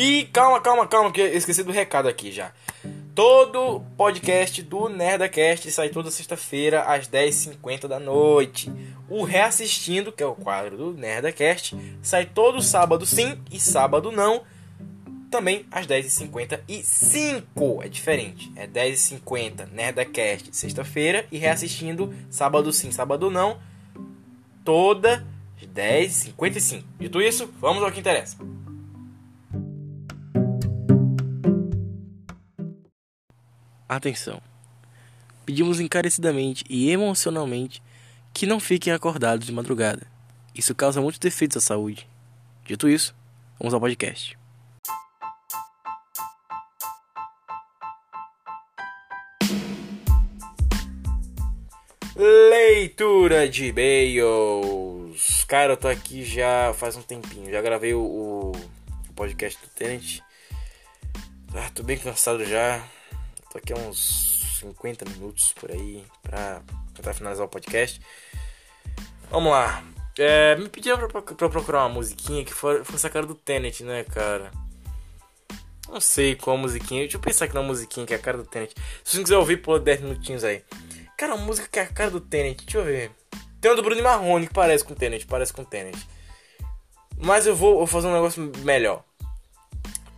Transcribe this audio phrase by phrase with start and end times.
[0.00, 2.52] E calma, calma, calma, que eu esqueci do recado aqui já.
[3.16, 8.72] Todo podcast do Nerdacast sai toda sexta-feira às 10h50 da noite.
[9.08, 14.42] O Reassistindo, que é o quadro do Nerdacast, sai todo sábado sim e sábado não.
[15.32, 17.84] Também às 10h55.
[17.84, 18.52] É diferente.
[18.54, 23.58] É 10h50 Nerdacast sexta-feira e reassistindo sábado sim, sábado não.
[24.64, 25.26] Toda
[25.60, 26.84] às 10h55.
[27.00, 28.36] Dito isso, vamos ao que interessa.
[33.88, 34.42] Atenção!
[35.46, 37.82] Pedimos encarecidamente e emocionalmente
[38.34, 40.06] que não fiquem acordados de madrugada.
[40.54, 42.06] Isso causa muitos defeitos à saúde.
[42.66, 43.14] Dito isso,
[43.58, 44.36] vamos ao podcast.
[52.14, 55.44] Leitura de e-mails.
[55.44, 57.50] Cara, eu tô aqui já faz um tempinho.
[57.50, 60.20] Já gravei o, o podcast do Tenant.
[61.54, 62.84] Ah, tô bem cansado já.
[63.50, 66.62] Tô aqui uns 50 minutos por aí pra
[66.94, 68.00] tentar finalizar o podcast.
[69.30, 69.82] Vamos lá.
[70.18, 74.04] É, me pediram pra, pra, procurar uma musiquinha que fosse a cara do Tenet, né,
[74.04, 74.50] cara?
[75.88, 77.02] Não sei qual musiquinha.
[77.02, 78.74] Deixa eu pensar aqui na musiquinha que é a cara do Tenet.
[79.04, 80.62] Se você quiser ouvir, pô, 10 minutinhos aí.
[81.16, 82.64] Cara, uma música que é a cara do Tenet.
[82.64, 83.10] Deixa eu ver.
[83.60, 85.26] Tem uma do Bruno Marrone que parece com o Tenet.
[85.26, 85.98] Parece com o Tenet.
[87.16, 89.02] Mas eu vou, vou fazer um negócio melhor.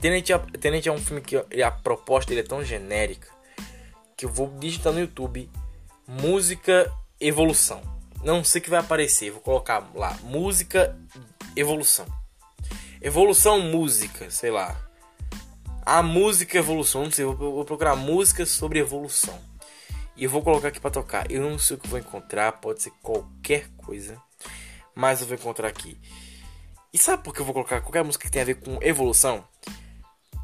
[0.01, 3.29] Tenet, é, Tenet é um filme que a proposta dele é tão genérica
[4.17, 5.51] que eu vou digitar no YouTube
[6.06, 7.83] música evolução.
[8.25, 10.98] Não sei o que vai aparecer, vou colocar lá música
[11.55, 12.06] evolução.
[13.01, 14.77] Evolução música, sei lá.
[15.84, 19.39] A música evolução, não sei, vou, procurar música sobre evolução.
[20.17, 21.31] E eu vou colocar aqui para tocar.
[21.31, 24.21] Eu não sei o que vou encontrar, pode ser qualquer coisa,
[24.95, 25.98] mas eu vou encontrar aqui.
[26.93, 29.44] E sabe por que eu vou colocar qualquer música que tenha a ver com evolução?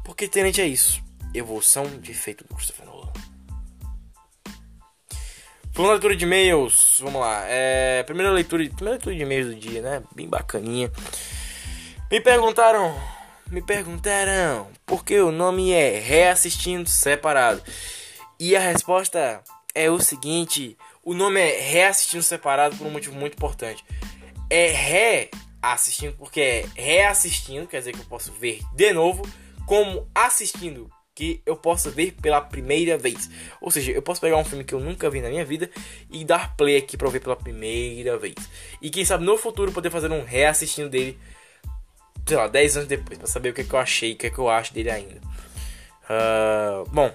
[0.07, 1.03] Porque Tenente é isso.
[1.33, 3.11] Evolução de efeito do Christopher Nolan.
[5.73, 6.99] Vamos leitura de e-mails.
[7.01, 7.43] Vamos lá.
[7.45, 10.01] É, primeira leitura, primeira leitura de e-mails do dia, né?
[10.15, 10.89] Bem bacaninha.
[12.09, 12.97] Me perguntaram,
[13.51, 17.61] me perguntaram por que o nome é Reassistindo Separado.
[18.39, 19.43] E a resposta
[19.75, 23.83] é o seguinte: o nome é Reassistindo Separado por um motivo muito importante.
[24.49, 24.71] É
[25.61, 29.21] reassistindo porque é reassistindo, quer dizer que eu posso ver de novo
[29.67, 33.29] como assistindo, que eu possa ver pela primeira vez.
[33.59, 35.69] Ou seja, eu posso pegar um filme que eu nunca vi na minha vida
[36.09, 38.35] e dar play aqui para ver pela primeira vez.
[38.81, 41.19] E quem sabe no futuro poder fazer um reassistindo dele,
[42.25, 44.27] sei lá, 10 anos depois, para saber o que, é que eu achei, o que,
[44.27, 45.19] é que eu acho dele ainda.
[46.03, 47.13] Uh, bom,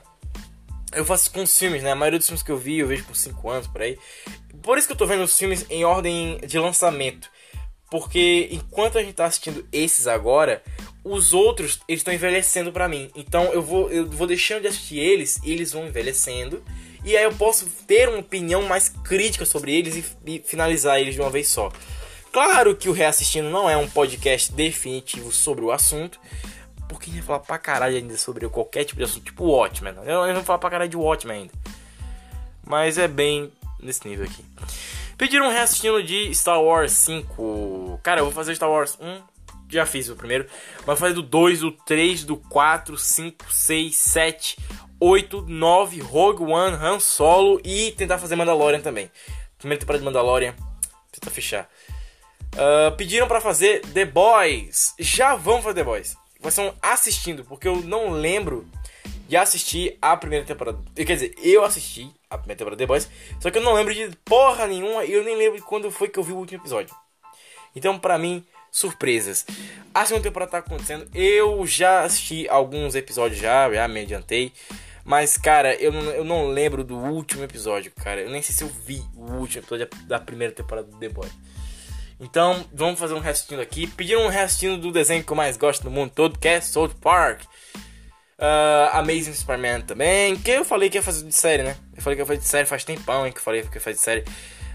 [0.92, 1.92] eu faço com os filmes, né?
[1.92, 3.98] A maioria dos filmes que eu vi, eu vejo por 5 anos por aí.
[4.62, 7.30] Por isso que eu tô vendo os filmes em ordem de lançamento.
[7.88, 10.62] Porque enquanto a gente tá assistindo esses agora,
[11.04, 13.10] os outros eles estão envelhecendo para mim.
[13.14, 16.62] Então eu vou, eu vou deixando de assistir eles e eles vão envelhecendo.
[17.04, 21.14] E aí eu posso ter uma opinião mais crítica sobre eles e, e finalizar eles
[21.14, 21.70] de uma vez só.
[22.32, 26.18] Claro que o Reassistindo não é um podcast definitivo sobre o assunto.
[26.88, 29.94] Porque a gente vai falar pra caralho ainda sobre qualquer tipo de assunto, tipo Watchmen.
[30.04, 31.52] Eu não vou falar pra caralho de Watchmen ainda.
[32.64, 34.44] Mas é bem nesse nível aqui.
[35.16, 38.00] Pediram um reassistindo de Star Wars 5.
[38.02, 39.20] Cara, eu vou fazer Star Wars 1,
[39.72, 40.46] já fiz o primeiro.
[40.84, 44.58] Vai fazer do 2, do 3, do 4, 5, 6, 7,
[45.00, 49.10] 8, 9, Rogue One, Han Solo e tentar fazer Mandalorian também.
[49.58, 50.54] Primeira temporada de Mandalorian,
[51.10, 51.68] tenta fechar.
[52.54, 54.94] Uh, pediram para fazer The Boys.
[54.98, 56.16] Já vamos fazer The Boys.
[56.38, 58.68] Vocês estão assistindo, porque eu não lembro
[59.28, 60.78] de assistir a primeira temporada.
[60.94, 63.08] Quer dizer, eu assisti a primeira temporada de The Boys,
[63.40, 66.08] só que eu não lembro de porra nenhuma e eu nem lembro de quando foi
[66.08, 66.94] que eu vi o último episódio.
[67.74, 69.44] Então, pra mim, surpresas.
[69.94, 71.06] A segunda temporada tá acontecendo.
[71.14, 74.52] Eu já assisti alguns episódios já, já me adiantei.
[75.04, 78.22] Mas, cara, eu não, eu não lembro do último episódio, cara.
[78.22, 81.32] Eu nem sei se eu vi o último episódio da primeira temporada do The Boys.
[82.18, 83.86] Então, vamos fazer um restinho aqui.
[83.86, 86.94] Pediram um restinho do desenho que eu mais gosto do mundo todo, que é South
[87.00, 87.42] Park.
[88.38, 91.76] Uh, Amazing Spider-Man também, que eu falei que ia fazer de série, né?
[91.94, 93.80] Eu falei que ia fazer de série faz tempão, hein, que eu falei que ia
[93.80, 94.20] fazer de série.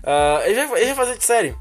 [0.03, 1.55] Uh, eu, já, eu já fazer de série.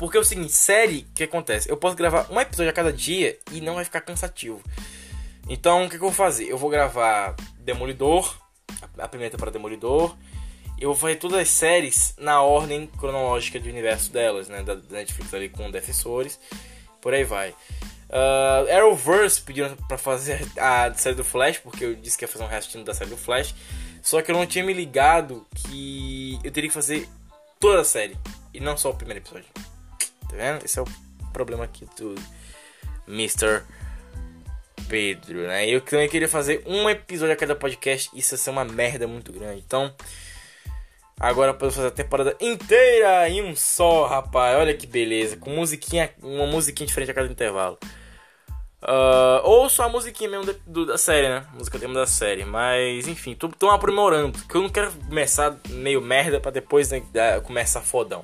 [0.00, 1.70] Porque é o seguinte, série, o que acontece?
[1.70, 4.62] Eu posso gravar um episódio a cada dia e não vai ficar cansativo.
[5.46, 6.48] Então, o que, que eu vou fazer?
[6.48, 8.34] Eu vou gravar Demolidor,
[8.96, 10.16] a primeira temporada Demolidor.
[10.78, 14.62] Eu vou fazer todas as séries na ordem cronológica do universo delas, né?
[14.62, 16.40] Da Netflix ali com Defensores.
[17.02, 17.50] Por aí vai.
[18.08, 22.44] Uh, Arrowverse pediram pra fazer a série do Flash, porque eu disse que ia fazer
[22.44, 23.54] um restinho da série do Flash.
[24.00, 27.06] Só que eu não tinha me ligado que eu teria que fazer
[27.60, 28.16] toda a série
[28.54, 29.44] e não só o primeiro episódio.
[30.30, 30.64] Tá vendo?
[30.64, 30.86] Esse é o
[31.32, 32.14] problema aqui do
[33.08, 33.62] Mr.
[34.88, 35.68] Pedro, né?
[35.68, 38.10] Eu também queria fazer um episódio a cada podcast.
[38.14, 39.62] Isso ia ser uma merda muito grande.
[39.66, 39.92] Então,
[41.18, 44.56] agora podemos fazer a temporada inteira em um só, rapaz.
[44.56, 45.36] Olha que beleza.
[45.36, 47.76] Com musiquinha, uma musiquinha diferente a cada intervalo.
[48.82, 51.44] Uh, ou só a musiquinha mesmo do, da série, né?
[51.52, 52.44] Música tema da série.
[52.44, 54.38] Mas, enfim, tô, tô aprimorando.
[54.46, 57.02] Que eu não quero começar meio merda pra depois né,
[57.44, 58.22] começar fodão.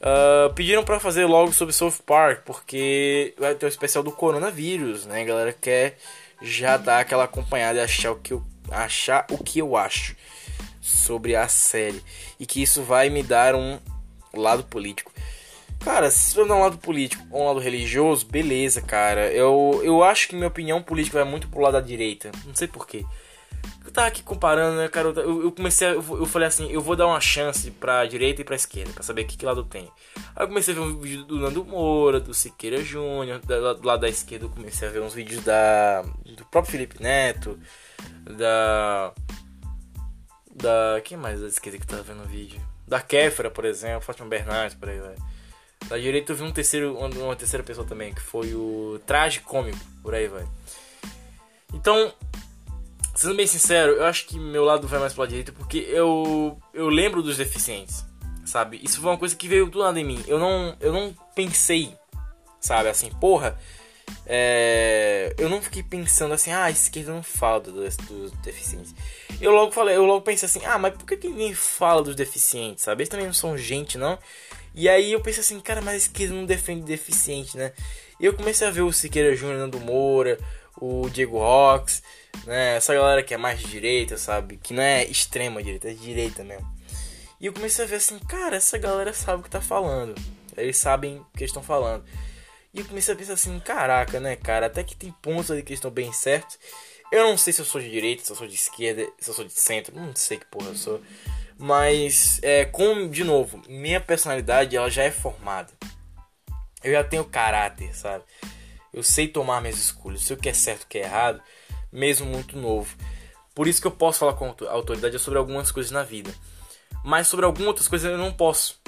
[0.00, 5.04] Uh, pediram para fazer logo sobre South Park, porque vai ter o especial do coronavírus,
[5.04, 5.20] né?
[5.20, 5.98] A galera quer
[6.40, 10.16] já dar aquela acompanhada e achar o que eu, achar o que eu acho
[10.80, 12.02] sobre a série.
[12.38, 13.78] E que isso vai me dar um
[14.32, 15.12] lado político.
[15.80, 19.30] Cara, se for dar um lado político ou um lado religioso, beleza, cara.
[19.32, 22.30] Eu, eu acho que minha opinião política vai muito pro lado da direita.
[22.46, 23.04] Não sei porquê.
[23.90, 25.08] Eu tava aqui comparando, né, cara?
[25.08, 28.44] Eu, eu comecei eu, eu, falei assim, eu vou dar uma chance pra direita e
[28.44, 29.90] pra esquerda, pra saber que, que lado tem.
[30.36, 34.02] Aí eu comecei a ver um vídeo do Nando Moura, do Siqueira Júnior, do lado
[34.02, 37.58] da esquerda eu comecei a ver uns vídeos da do próprio Felipe Neto,
[38.38, 39.12] da.
[40.54, 41.00] Da.
[41.02, 42.60] Quem mais da esquerda que tava vendo o vídeo?
[42.86, 45.16] Da Kéfera, por exemplo, Fátima Bernardes, por aí, vai.
[45.88, 49.80] Da direita eu vi um terceiro, uma terceira pessoa também, que foi o Traje Cômico,
[50.00, 50.46] por aí, vai.
[51.74, 52.14] Então,
[53.14, 56.88] Sendo bem sincero, eu acho que meu lado vai mais pra direita porque eu, eu
[56.88, 58.04] lembro dos deficientes,
[58.44, 58.80] sabe?
[58.82, 60.24] Isso foi uma coisa que veio do nada em mim.
[60.26, 61.94] Eu não, eu não pensei,
[62.60, 62.88] sabe?
[62.88, 63.58] Assim, porra,
[64.26, 65.34] é...
[65.38, 68.94] eu não fiquei pensando assim, ah, a esquerda não fala dos, dos deficientes.
[69.40, 72.84] Eu logo falei, eu logo pensei assim, ah, mas por que ninguém fala dos deficientes,
[72.84, 73.02] sabe?
[73.02, 74.18] Eles também não são gente, não?
[74.74, 77.72] E aí eu pensei assim, cara, mas a esquerda não defende deficiente, né?
[78.20, 80.38] E eu comecei a ver o Siqueira Júnior, Nando Moura,
[80.80, 82.02] o Diego Rox,
[82.44, 82.76] né?
[82.76, 84.56] Essa galera que é mais de direita, sabe?
[84.56, 86.68] Que não é extrema direita, é direita mesmo.
[87.40, 90.14] E eu comecei a ver assim, cara, essa galera sabe o que tá falando.
[90.56, 92.04] Eles sabem o que estão falando.
[92.72, 94.66] E eu comecei a pensar assim, caraca, né, cara?
[94.66, 96.58] Até que tem pontos ali que estão bem certos.
[97.10, 99.34] Eu não sei se eu sou de direita, se eu sou de esquerda, se eu
[99.34, 101.00] sou de centro, não sei que porra eu sou.
[101.58, 105.72] Mas, é, com, de novo, minha personalidade ela já é formada.
[106.82, 108.24] Eu já tenho caráter, sabe?
[108.92, 111.40] Eu sei tomar minhas escolhas, sei o que é certo, o que é errado,
[111.92, 112.96] mesmo muito novo.
[113.54, 116.32] Por isso que eu posso falar com autoridade sobre algumas coisas na vida.
[117.04, 118.80] Mas sobre algumas outras coisas eu não posso.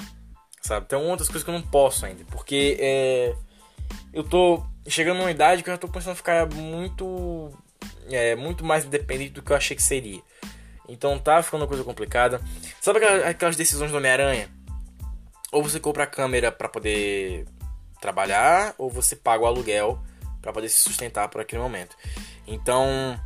[0.61, 0.87] Sabe?
[0.87, 2.23] Tem outras coisas que eu não posso ainda.
[2.25, 3.35] Porque é,
[4.13, 7.51] eu tô chegando numa idade que eu já tô começando a ficar muito.
[8.09, 10.21] É, muito mais independente do que eu achei que seria.
[10.87, 12.41] Então tá ficando uma coisa complicada.
[12.81, 14.49] Sabe aquelas decisões do Homem-Aranha?
[15.51, 17.45] Ou você compra a câmera para poder
[18.03, 19.97] trabalhar ou você paga o aluguel
[20.41, 21.95] para poder se sustentar por aquele momento.
[22.45, 23.17] Então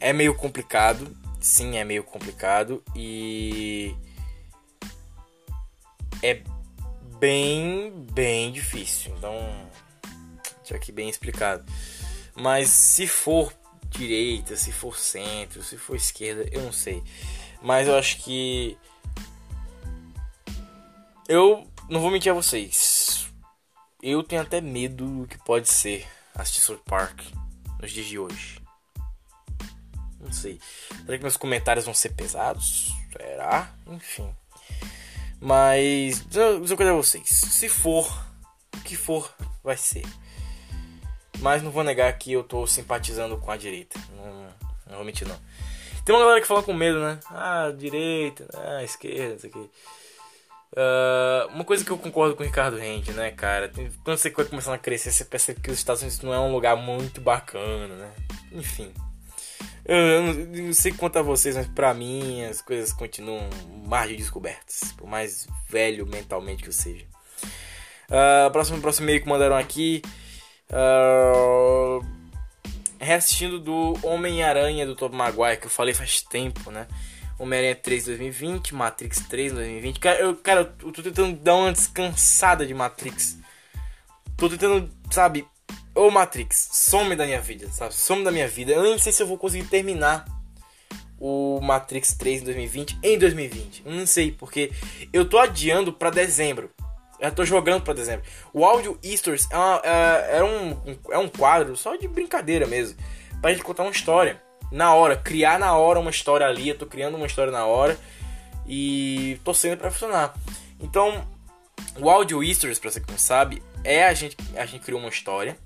[0.00, 3.94] é meio complicado, sim, é meio complicado e
[6.22, 6.42] é
[7.20, 9.14] bem, bem difícil.
[9.18, 9.36] Então,
[10.64, 11.70] já aqui bem explicado.
[12.34, 13.52] Mas se for
[13.90, 17.02] direita, se for centro, se for esquerda, eu não sei.
[17.60, 18.78] Mas eu acho que
[21.28, 22.95] eu não vou mentir a vocês
[24.02, 27.20] eu tenho até medo do que pode ser assistir South Park
[27.80, 28.60] nos dias de hoje.
[30.20, 30.60] Não sei.
[31.04, 32.92] Será que meus comentários vão ser pesados?
[33.12, 33.72] Será?
[33.86, 34.34] Enfim.
[35.40, 37.28] Mas, eu vou vocês.
[37.28, 38.06] Se for,
[38.74, 40.04] o que for, vai ser.
[41.40, 44.00] Mas não vou negar que eu tô simpatizando com a direita.
[44.16, 44.54] Não,
[44.86, 45.38] não vou mentir, não.
[46.04, 47.18] Tem uma galera que fala com medo, né?
[47.30, 49.70] Ah, direita, ah, esquerda, isso aqui.
[50.76, 53.72] Uh, uma coisa que eu concordo com o Ricardo Rende, né, cara?
[54.04, 56.52] Quando você vai começando a crescer, você percebe que os Estados Unidos não é um
[56.52, 58.10] lugar muito bacana, né?
[58.52, 58.92] Enfim.
[59.86, 63.48] Eu não sei quanto a vocês, mas pra mim as coisas continuam
[63.86, 64.92] mais de descobertas.
[64.98, 67.06] Por mais velho mentalmente que eu seja.
[68.10, 70.02] Uh, próximo, próximo meio que mandaram aqui.
[70.68, 72.04] Uh,
[73.00, 76.86] reassistindo do Homem-Aranha do Tobey Maguire, que eu falei faz tempo, né?
[77.38, 80.00] Homem-Aranha 3 2020, Matrix 3 2020.
[80.00, 83.38] Cara eu, cara, eu tô tentando dar uma descansada de Matrix.
[84.36, 85.46] Tô tentando, sabe?
[85.94, 87.94] Ô Matrix, some da minha vida, sabe?
[87.94, 88.72] Some da minha vida.
[88.72, 90.24] Eu nem sei se eu vou conseguir terminar
[91.18, 93.82] o Matrix 3 em 2020 em 2020.
[93.84, 94.70] Eu não sei, porque
[95.12, 96.70] eu tô adiando para dezembro.
[97.18, 98.24] Eu tô jogando para dezembro.
[98.52, 102.96] O áudio Easters é, uma, é, é, um, é um quadro só de brincadeira mesmo.
[103.40, 106.68] Pra gente contar uma história na hora, criar na hora uma história ali.
[106.68, 107.98] Eu tô criando uma história na hora
[108.66, 110.34] e torcendo para funcionar.
[110.80, 111.26] Então,
[111.98, 115.08] o Audio Easters, pra você que não sabe, é a gente, a gente criou uma
[115.08, 115.56] história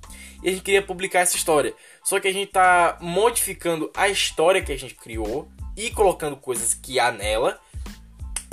[0.42, 1.74] e a gente queria publicar essa história.
[2.04, 6.74] Só que a gente tá modificando a história que a gente criou e colocando coisas
[6.74, 7.58] que há nela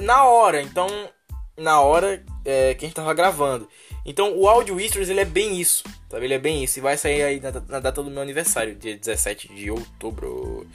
[0.02, 0.62] na hora.
[0.62, 0.88] Então,
[1.58, 3.68] na hora é, que a gente tava gravando.
[4.08, 6.26] Então o Audio Histories ele é bem isso, sabe?
[6.26, 6.80] Ele é bem isso.
[6.80, 10.66] E vai sair aí na, na data do meu aniversário, dia 17 de outubro.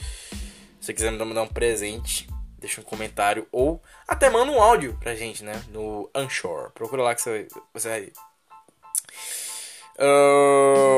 [0.79, 4.99] Se você quiser me dar um presente, deixa um comentário ou até manda um áudio
[5.01, 5.65] pra gente, né?
[5.73, 6.71] No Anchor.
[6.73, 8.13] Procura lá que você, você vai.
[9.99, 10.93] Uh...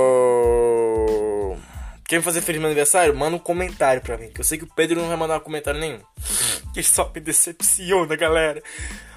[2.04, 3.14] Quer me fazer feliz no aniversário?
[3.14, 4.28] Manda um comentário pra mim.
[4.28, 6.00] Que eu sei que o Pedro não vai mandar um comentário nenhum.
[6.74, 8.60] que só me decepciona, galera.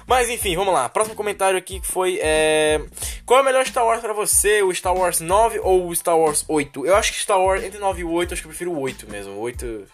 [0.08, 0.88] Mas enfim, vamos lá.
[0.88, 2.80] Próximo comentário aqui foi: é...
[3.26, 4.62] Qual é o melhor Star Wars pra você?
[4.62, 6.86] O Star Wars 9 ou o Star Wars 8?
[6.86, 9.08] Eu acho que Star Wars entre 9 e 8, acho que eu prefiro o 8
[9.10, 9.34] mesmo.
[9.34, 9.84] O 8.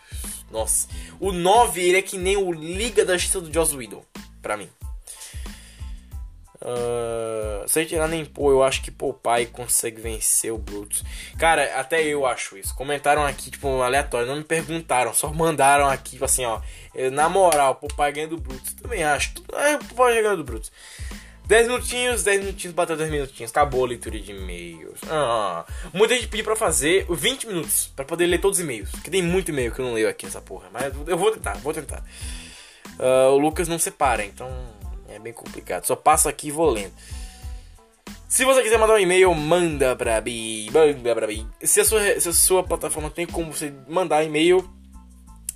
[0.52, 0.86] Nossa.
[1.18, 4.04] O 9 ele é que nem o Liga da Justiça do Joss Whedon,
[4.40, 4.68] pra mim.
[6.64, 11.04] Uh, sem tirar nem pô, eu acho que Popeye consegue vencer o Brutus.
[11.38, 12.74] Cara, até eu acho isso.
[12.74, 16.60] Comentaram aqui, tipo, aleatório, não me perguntaram, só mandaram aqui, tipo assim, ó.
[17.12, 18.72] Na moral, Popeye ganha do Brutus.
[18.74, 19.34] Também acho.
[19.52, 20.72] É, Popeye ganha do Brutus.
[21.46, 23.50] 10 minutinhos, 10 minutinhos, bateu 10 minutinhos.
[23.50, 25.00] Acabou a leitura de e-mails.
[25.10, 28.90] Ah, muita gente pediu pra fazer 20 minutos pra poder ler todos os e-mails.
[28.90, 30.68] Porque tem muito e-mail que eu não leio aqui nessa porra.
[30.72, 32.02] Mas eu vou tentar, vou tentar.
[32.98, 34.48] Uh, o Lucas não separa, então
[35.16, 35.84] é bem complicado.
[35.84, 36.92] Só passo aqui e vou lendo.
[38.28, 40.68] Se você quiser mandar um e-mail, manda pra mim.
[40.72, 41.48] Manda pra mim.
[41.62, 44.68] Se a sua, se a sua plataforma tem como você mandar e-mail,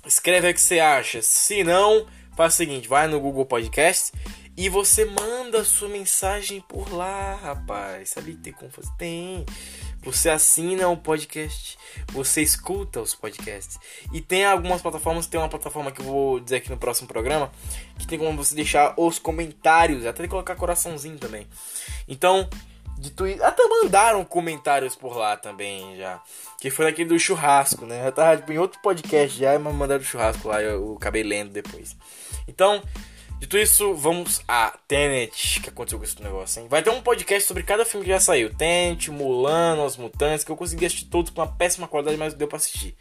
[0.05, 1.21] escreve o que você acha.
[1.21, 2.05] Se não,
[2.37, 4.13] faz o seguinte: vai no Google Podcast
[4.55, 8.09] e você manda sua mensagem por lá, rapaz.
[8.09, 8.91] Sabe ter como fazer?
[8.97, 9.45] Tem.
[10.03, 11.77] Você assina o podcast,
[12.11, 13.77] você escuta os podcasts.
[14.13, 17.51] E tem algumas plataformas, tem uma plataforma que eu vou dizer aqui no próximo programa,
[17.97, 21.45] que tem como você deixar os comentários, até colocar coraçãozinho também.
[22.07, 22.49] Então,
[22.97, 26.21] de Twitter, até mandaram comentários por lá também já.
[26.59, 28.07] Que foi naquele do churrasco, né?
[28.07, 31.23] Eu tava tipo, em outro podcast já, mas mandaram o churrasco lá, eu, eu acabei
[31.23, 31.95] lendo depois.
[32.47, 32.81] Então,
[33.39, 36.67] Dito isso, vamos a Tenet, que aconteceu com esse negócio, hein?
[36.67, 38.53] Vai ter um podcast sobre cada filme que já saiu.
[38.53, 42.49] Tenet, Mulan, Os Mutantes, que eu consegui assistir todos com uma péssima qualidade, mas deu
[42.49, 42.97] pra assistir.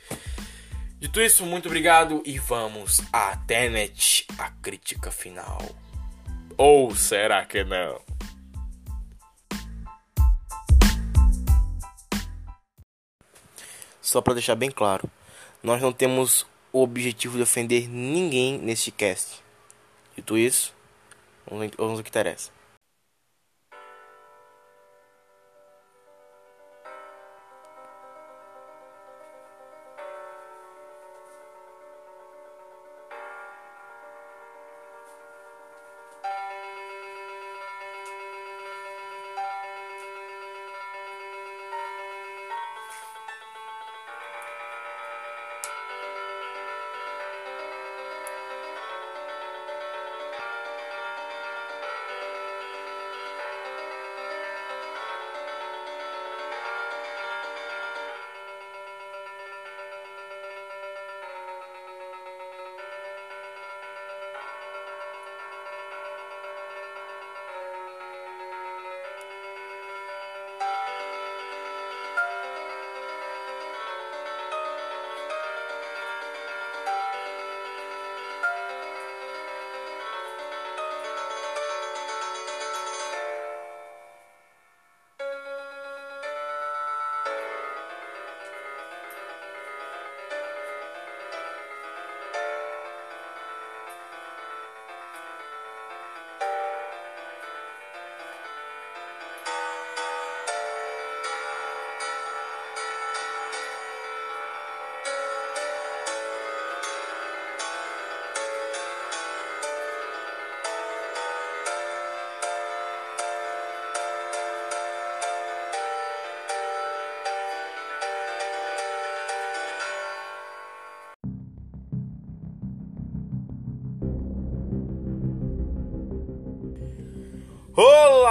[1.01, 5.59] Dito isso, muito obrigado e vamos a Tenet, a crítica final.
[6.57, 8.01] Ou será que não?
[14.01, 15.11] Só para deixar bem claro,
[15.65, 19.48] nós não temos o objetivo de ofender ninguém neste cast.
[20.19, 20.75] Dito isso,
[21.47, 22.51] vamos ao que interessa.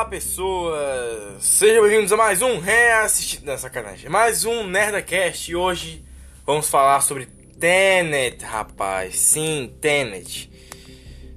[0.10, 5.52] Pessoas, sejam bem-vindos a mais um reassistir, não, sacanagem, mais um Nerdcast.
[5.52, 6.06] E hoje
[6.46, 7.26] vamos falar sobre
[7.60, 10.50] Tenet, rapaz, sim, Tenet,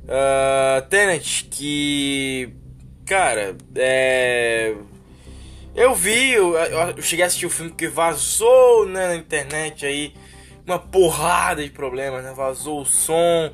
[0.05, 2.55] uh, Tenet que,
[3.05, 4.73] cara, é,
[5.75, 10.15] eu vi, eu, eu cheguei a assistir o filme que vazou né, na internet aí,
[10.65, 13.53] uma porrada de problemas, né, vazou o som,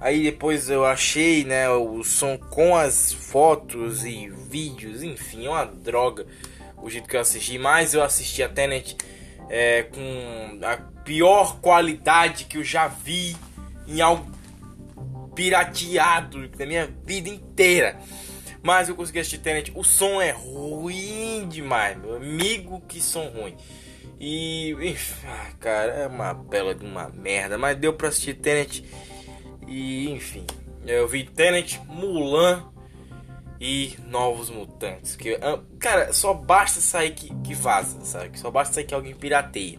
[0.00, 5.64] Aí depois eu achei, né, o som com as fotos e vídeos, enfim, é uma
[5.64, 6.24] droga
[6.82, 7.58] o jeito que eu assisti.
[7.58, 8.96] Mas eu assisti a Tenet
[9.48, 13.36] é, com a pior qualidade que eu já vi
[13.86, 14.30] em algo
[15.34, 17.98] pirateado da minha vida inteira.
[18.62, 19.72] Mas eu consegui assistir Tenet.
[19.74, 23.56] O som é ruim demais, meu amigo, que som ruim.
[24.20, 25.28] E, enfim,
[25.60, 27.56] cara, é uma bela de uma merda.
[27.56, 28.84] Mas deu pra assistir Tenet.
[29.68, 30.46] E, enfim,
[30.86, 32.64] eu vi Tenet, Mulan
[33.60, 35.14] e Novos Mutantes.
[35.14, 35.38] Que,
[35.78, 38.38] cara, só basta sair que, que vaza, sabe?
[38.38, 39.78] Só basta sair que alguém pirateia.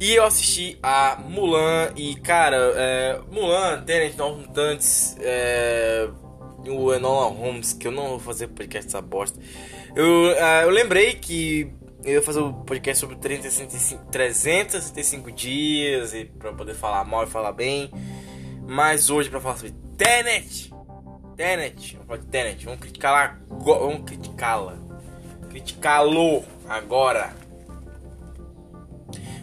[0.00, 6.08] E eu assisti a Mulan e, cara, é, Mulan, Tenet, Novos Mutantes, é,
[6.68, 9.40] o Enola Holmes, que eu não vou fazer podcast dessa bosta.
[9.96, 11.72] Eu, é, eu lembrei que
[12.04, 17.26] eu ia fazer um podcast sobre 365, 365 dias e para poder falar mal e
[17.26, 17.90] falar bem.
[18.66, 20.72] Mas hoje para falar sobre Tenet.
[21.36, 24.76] Tenet, vamos falar de Tenet, vamos criticá-la, vamos criticá-la.
[25.48, 27.34] Criticá-lo agora.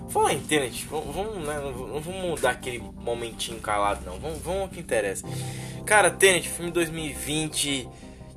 [0.10, 4.70] Fala em Tenet, vamos, né, não vamos dar aquele momentinho calado não, vamos, vamos ao
[4.70, 5.28] que interessa.
[5.86, 7.90] Cara, Tenet, filme 2020,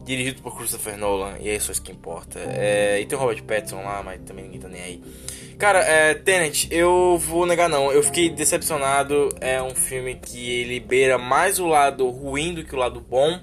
[0.09, 2.41] dirigido por Christopher Nolan, e é isso que importa.
[2.41, 5.03] É, e tem o Robert Pattinson lá, mas também ninguém tá nem aí.
[5.59, 10.81] Cara, é, Tenet, eu vou negar não, eu fiquei decepcionado, é um filme que ele
[10.81, 13.41] beira mais o lado ruim do que o lado bom.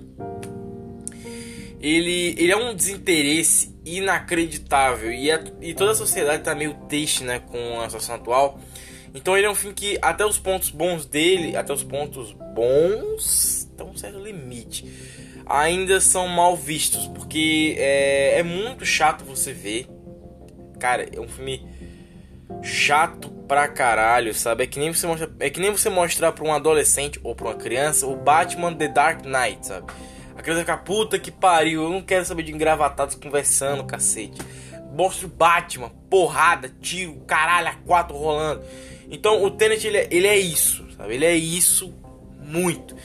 [1.80, 5.12] Ele, ele é um desinteresse inacreditável.
[5.12, 8.60] E, a, e toda a sociedade tá meio triste, né, com a situação atual.
[9.14, 13.70] Então ele é um filme que até os pontos bons dele, até os pontos bons,
[13.78, 14.86] tem um certo limite,
[15.46, 19.88] ainda são mal vistos, porque é, é muito chato você ver.
[20.80, 21.66] Cara, é um filme
[22.62, 24.64] chato pra caralho, sabe?
[24.64, 25.08] É que nem você
[25.40, 28.88] é que nem você mostrar para um adolescente ou para uma criança o Batman The
[28.88, 29.92] Dark Knight, sabe?
[30.36, 34.42] A criança fica, puta que pariu, eu não quero saber de engravatados conversando, cacete.
[34.92, 38.64] Mostra o Batman, porrada, tiro, caralho, a quatro rolando.
[39.10, 41.14] Então o Tenet, ele é, ele é isso, sabe?
[41.14, 41.94] Ele é isso
[42.42, 42.96] muito.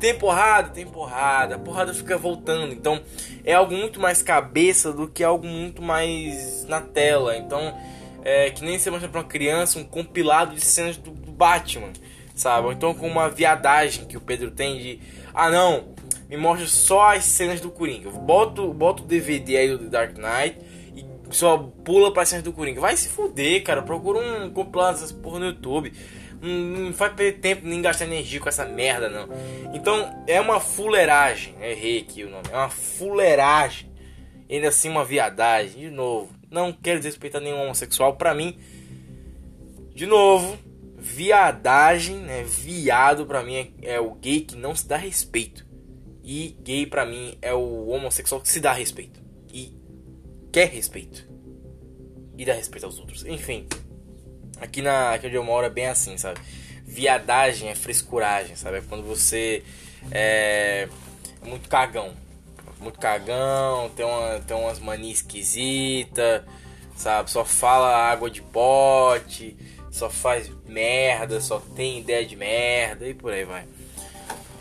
[0.00, 2.72] Tem porrada, tem porrada, a porrada fica voltando.
[2.72, 3.00] Então
[3.44, 7.36] é algo muito mais cabeça do que algo muito mais na tela.
[7.36, 7.76] Então
[8.24, 11.92] é que nem você mostra pra uma criança um compilado de cenas do, do Batman,
[12.34, 12.66] sabe?
[12.66, 15.00] Ou então com uma viadagem que o Pedro tem de.
[15.34, 15.88] Ah não,
[16.30, 18.08] me mostra só as cenas do Coringa.
[18.08, 20.58] Boto, boto o DVD aí do Dark Knight
[20.96, 22.80] e só pula para as cenas do Coringa.
[22.80, 23.82] Vai se fuder, cara.
[23.82, 25.92] Procura um compilado dessas porra no YouTube.
[26.40, 29.28] Não, não faz perder tempo nem gastar energia com essa merda, não.
[29.74, 31.54] Então, é uma fuleiragem.
[31.60, 32.44] Errei aqui o nome.
[32.50, 33.90] É uma fuleiragem.
[34.48, 35.80] Ainda assim, uma viadagem.
[35.80, 38.16] De novo, não quero desrespeitar nenhum homossexual.
[38.16, 38.58] Pra mim,
[39.94, 40.58] de novo,
[40.96, 42.42] viadagem, né?
[42.42, 45.66] Viado pra mim é, é o gay que não se dá respeito.
[46.22, 49.20] E gay para mim é o homossexual que se dá respeito.
[49.52, 49.74] E
[50.52, 51.28] quer respeito.
[52.36, 53.24] E dá respeito aos outros.
[53.24, 53.66] Enfim.
[54.60, 56.38] Aqui, na, aqui onde eu moro é bem assim, sabe?
[56.84, 58.78] Viadagem é frescuragem, sabe?
[58.78, 59.62] É quando você
[60.10, 60.88] é
[61.42, 62.12] muito cagão.
[62.78, 66.42] Muito cagão, tem, uma, tem umas manias esquisitas,
[66.96, 67.30] sabe?
[67.30, 69.56] Só fala água de bote,
[69.90, 73.64] só faz merda, só tem ideia de merda e por aí vai.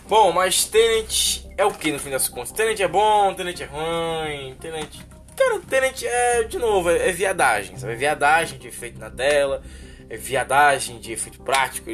[0.07, 2.51] Bom, mas Tenet é o que no fim das contas?
[2.51, 5.05] Tenet é bom, Tenet é ruim, Tenet.
[5.37, 7.93] Cara, Tenet é, de novo, é, é viadagem, sabe?
[7.93, 9.61] É viadagem de efeito na tela,
[10.17, 11.89] viadagem de efeito prático.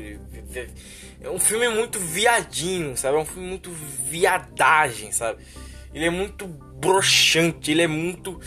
[1.22, 3.18] é um filme muito viadinho, sabe?
[3.18, 5.44] É um filme muito viadagem, sabe?
[5.94, 8.40] Ele é muito broxante, ele é muito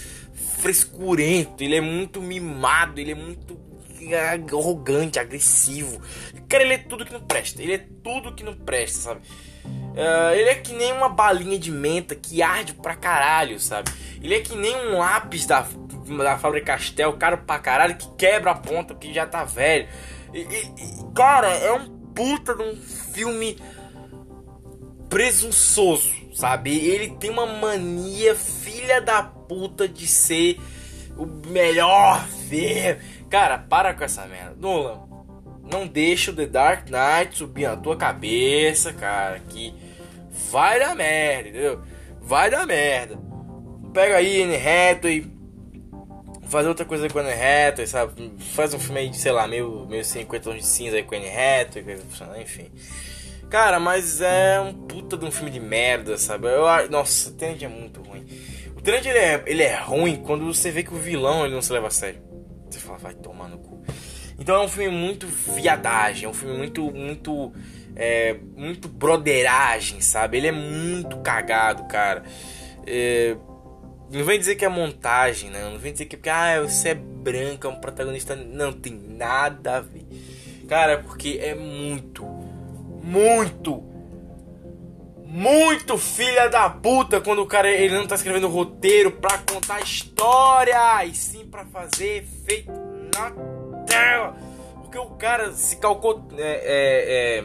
[0.59, 3.59] frescurento, ele é muito mimado, ele é muito
[4.53, 6.01] arrogante, agressivo.
[6.49, 7.63] Cara, ele é tudo que não presta.
[7.63, 9.21] Ele é tudo que não presta, sabe?
[9.99, 13.91] Uh, ele é que nem uma balinha de menta que arde pra caralho, sabe?
[14.23, 15.67] Ele é que nem um lápis da,
[16.17, 19.89] da fábrica Castel, caro pra caralho, que quebra a ponta porque já tá velho.
[20.33, 23.59] E, e, cara, é um puta de um filme
[25.09, 26.77] presunçoso, sabe?
[26.77, 30.61] Ele tem uma mania filha da puta de ser
[31.17, 33.01] o melhor filme.
[33.29, 34.55] Cara, para com essa merda.
[34.59, 35.08] Nolan,
[35.71, 39.75] não deixa o The Dark Knight subir na tua cabeça, cara, que
[40.51, 41.83] vai dar merda, entendeu?
[42.21, 43.19] Vai dar merda.
[43.93, 45.27] Pega aí Anne Hathaway,
[46.49, 48.35] fazer outra coisa com Anne Hathaway, sabe?
[48.39, 51.15] Faz um filme aí de, sei lá, meio, meio 50 tons de cinza aí com
[51.15, 51.99] Anne Hathaway,
[52.43, 52.71] enfim.
[53.51, 56.49] Cara, mas é um puta de um filme de merda, sabe?
[56.49, 58.27] Eu, nossa, o Tenet é muito ruim.
[58.77, 61.63] O Tenet, ele é, ele é ruim quando você vê que o vilão ele não
[61.63, 62.21] se leva a sério.
[62.71, 63.68] Você fala, vai tomar no cu.
[64.39, 67.53] Então é um filme muito viadagem, é um filme muito, muito,
[67.97, 70.37] é, muito broderagem, sabe?
[70.37, 72.23] Ele é muito cagado, cara.
[72.87, 73.37] É,
[74.11, 75.69] não vem dizer que é montagem, né?
[75.69, 78.35] Não vem dizer que é porque, ah, você é branco, é um protagonista.
[78.35, 80.07] Não, tem nada a ver.
[80.69, 82.25] Cara, porque é muito,
[83.03, 83.83] muito,
[85.27, 91.05] muito filha da puta quando o cara ele não tá escrevendo roteiro pra contar história
[91.05, 92.71] e sim pra fazer efeito
[93.15, 93.58] na.
[94.83, 96.27] Porque o cara se calcou.
[96.37, 97.45] É, é, é,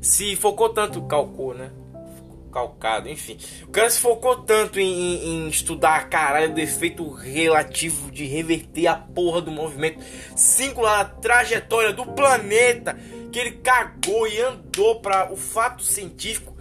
[0.00, 1.02] se focou tanto.
[1.02, 1.70] Calcou, né?
[2.52, 3.38] Calcado, enfim.
[3.62, 8.94] O cara se focou tanto em, em, estudar caralho do efeito relativo de reverter a
[8.94, 10.04] porra do movimento
[10.36, 12.98] singular, a trajetória do planeta
[13.32, 16.54] que ele cagou e andou para o fato científico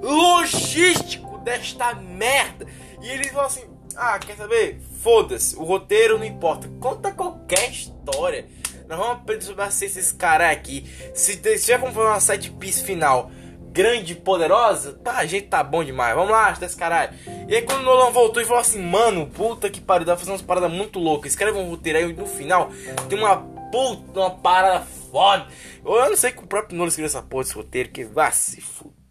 [0.00, 2.66] logístico desta merda.
[3.02, 3.64] E ele falou assim:
[3.96, 4.80] Ah, quer saber?
[5.02, 6.68] Foda-se, o roteiro não importa.
[6.80, 8.46] Conta qualquer história.
[8.92, 10.86] Nós vamos aprender sobre a ciência desse cara aqui.
[11.14, 13.30] Se tiver como fazer uma side piece final
[13.72, 16.14] grande e poderosa, tá, a gente tá bom demais.
[16.14, 17.14] Vamos lá, desse caralho.
[17.48, 20.30] E aí quando o Nolan voltou e falou assim, mano, puta que pariu, dá fazer
[20.30, 21.32] umas paradas muito loucas.
[21.32, 22.70] Escreve um roteiro aí no final.
[23.08, 25.46] Tem uma puta, uma parada foda.
[25.82, 28.60] Eu não sei que o próprio Nolan escreveu essa porra desse roteiro, que vá se
[28.60, 29.02] fuder.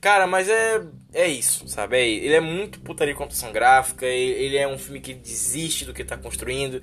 [0.00, 0.80] Cara, mas é,
[1.12, 1.98] é isso, sabe?
[1.98, 4.06] É, ele é muito putaria de computação gráfica.
[4.06, 6.82] Ele, é um filme que desiste do que tá construindo.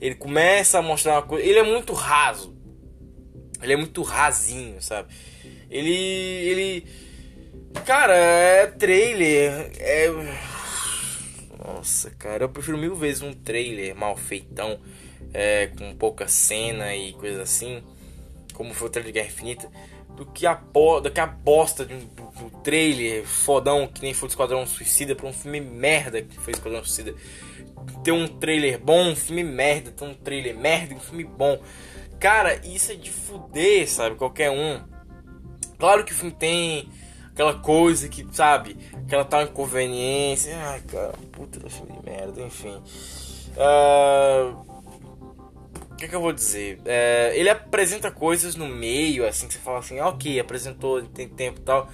[0.00, 1.46] Ele começa a mostrar uma coisa.
[1.46, 2.56] Ele é muito raso.
[3.62, 5.14] Ele é muito rasinho, sabe?
[5.70, 5.94] Ele.
[5.94, 6.86] Ele.
[7.84, 9.72] Cara, é trailer.
[9.78, 10.08] É.
[11.64, 14.78] Nossa, cara, eu prefiro mil vezes um trailer mal feitão,
[15.32, 17.82] é, com pouca cena e coisa assim,
[18.52, 19.70] como foi o trailer de Guerra Infinita
[20.16, 22.08] do que a, do que a bosta de um,
[22.44, 26.52] um trailer fodão que nem foi o Esquadrão Suicida pra um filme merda que foi
[26.52, 27.14] o Esquadrão Suicida.
[28.02, 31.60] Ter um trailer bom, um filme merda, ter um trailer merda um filme bom.
[32.18, 34.16] Cara, isso é de fuder, sabe?
[34.16, 34.80] Qualquer um.
[35.78, 36.88] Claro que o filme tem
[37.30, 38.76] aquela coisa que, sabe?
[39.04, 40.56] Aquela tal inconveniência.
[40.56, 42.82] Ai, cara, puta do filme de merda, enfim.
[43.56, 44.56] Uh,
[45.90, 46.80] o que, que, eu vou dizer?
[46.84, 51.60] É, ele apresenta coisas no meio, assim, que você fala assim, ok, apresentou, tem tempo
[51.60, 51.88] e tal.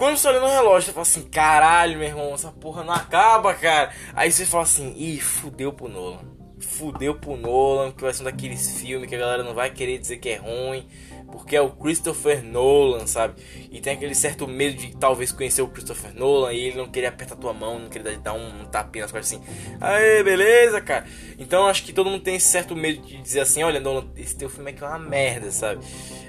[0.00, 3.52] Quando você olha no relógio, você fala assim, caralho, meu irmão, essa porra não acaba,
[3.52, 3.92] cara.
[4.14, 6.39] Aí você fala assim, ih, fudeu pro Nolan.
[6.66, 9.98] Fudeu pro Nolan, que vai ser um daqueles filmes que a galera não vai querer
[9.98, 10.86] dizer que é ruim
[11.30, 13.34] porque é o Christopher Nolan, sabe?
[13.70, 17.06] E tem aquele certo medo de talvez conhecer o Christopher Nolan e ele não querer
[17.06, 19.42] apertar tua mão, não querer dar um, tapinha nas costas assim.
[19.80, 21.06] Aê, beleza, cara?
[21.38, 24.36] Então acho que todo mundo tem esse certo medo de dizer assim: olha, Nolan, esse
[24.36, 25.84] teu filme aqui é uma merda, sabe?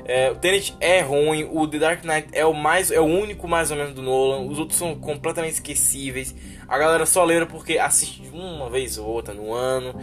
[0.05, 3.47] É, o Tenet é ruim, o The Dark Knight é o mais, é o único
[3.47, 6.35] mais ou menos do Nolan, os outros são completamente esquecíveis.
[6.71, 9.93] A galera só lembra porque assiste uma vez ou outra no ano.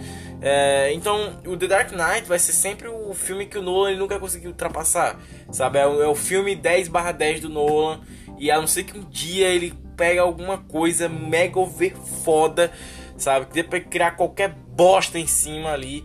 [0.42, 4.18] É, então, o The Dark Knight vai ser sempre o filme que o Nolan nunca
[4.20, 5.18] conseguiu ultrapassar.
[5.50, 5.78] Sabe?
[5.78, 8.02] É o, é o filme 10/10 do Nolan.
[8.38, 12.70] E a não ser que um dia ele pega alguma coisa mega over foda,
[13.16, 13.46] sabe?
[13.46, 16.04] Que dê pra criar qualquer bosta em cima ali.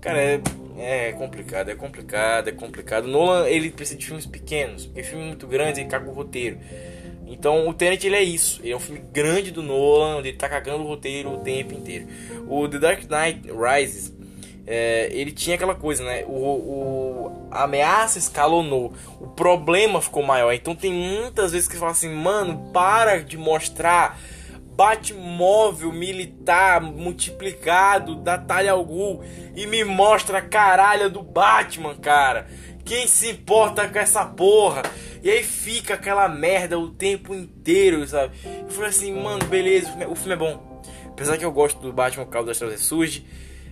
[0.00, 0.40] Cara, é,
[0.76, 3.04] é complicado, é complicado, é complicado.
[3.04, 6.58] O Nolan, ele precisa de filmes pequenos, porque filme muito grande ele caga o roteiro.
[7.30, 10.36] Então o Tenet ele é isso, ele é um filme grande do Nolan, onde ele
[10.36, 12.08] tá cagando o roteiro o tempo inteiro.
[12.48, 14.12] O The Dark Knight Rises,
[14.66, 16.24] é, ele tinha aquela coisa, né?
[16.26, 20.52] O, o, a ameaça escalonou, o problema ficou maior.
[20.52, 24.18] Então tem muitas vezes que fala assim, mano, para de mostrar
[24.80, 29.20] Batmóvel militar multiplicado da talha algum
[29.54, 32.46] e me mostra a caralha do Batman, cara.
[32.90, 34.82] Quem se importa com essa porra?
[35.22, 38.34] E aí fica aquela merda o tempo inteiro, sabe?
[38.44, 40.82] Eu falei assim, mano, beleza, o filme é, bom.
[41.06, 43.24] Apesar que eu gosto do Batman Cabo das Trevas Surge.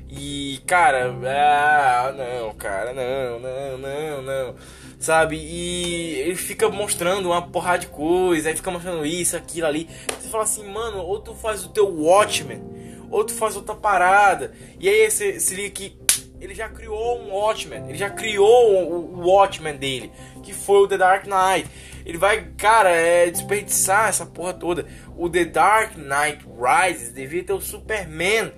[0.09, 4.55] E, cara, ah, não, cara, não, não, não, não.
[5.01, 5.35] Sabe?
[5.37, 9.89] E ele fica mostrando uma porrada de coisa, aí fica mostrando isso, aquilo ali.
[10.21, 12.63] Você fala assim, mano, ou tu faz o teu Watchmen,
[13.11, 14.55] ou tu faz outra parada.
[14.79, 16.08] E aí você se liga que
[16.41, 20.99] ele já criou um Watchmen, ele já criou o, Watchmen dele, que foi o The
[20.99, 21.69] Dark Knight.
[22.07, 24.87] Ele vai, cara, é, desperdiçar essa porra toda.
[25.17, 28.53] O The Dark Knight Rises devia ter o Superman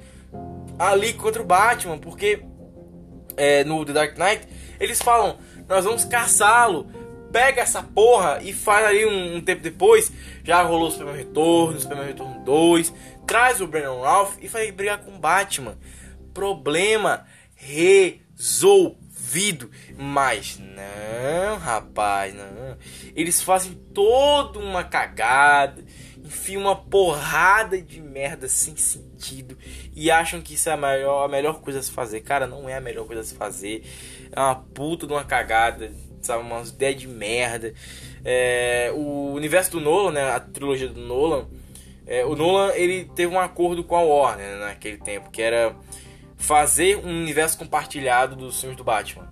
[0.79, 2.43] ali contra o Batman, porque
[3.37, 4.47] é, no The Dark Knight
[4.79, 5.39] eles falam:
[5.69, 6.87] nós vamos caçá-lo.
[7.33, 10.11] Pega essa porra e faz ali um, um, tempo depois.
[10.43, 12.93] Já rolou o Superman Retorno, Superman Retorno 2.
[13.25, 15.79] Traz o Brandon Ralph e vai brigar com o Batman.
[16.35, 17.25] Problema
[17.61, 19.71] resolvido.
[19.97, 22.77] Mas não, rapaz, não.
[23.15, 25.85] Eles fazem toda uma cagada,
[26.19, 29.57] enfiam uma porrada de merda sem sentido
[29.95, 32.23] e acham que isso é a melhor, a melhor coisa a se fazer.
[32.23, 33.85] Cara, não é a melhor coisa a se fazer.
[34.33, 35.93] É uma puta de uma cagada,
[36.23, 36.43] sabe?
[36.43, 37.75] Umas ideias de merda.
[38.25, 40.31] É, o universo do Nolan, né?
[40.31, 41.47] A trilogia do Nolan.
[42.07, 45.77] É, o Nolan ele teve um acordo com a Warner né, naquele tempo, que era
[46.41, 49.31] fazer um universo compartilhado dos filmes do Batman.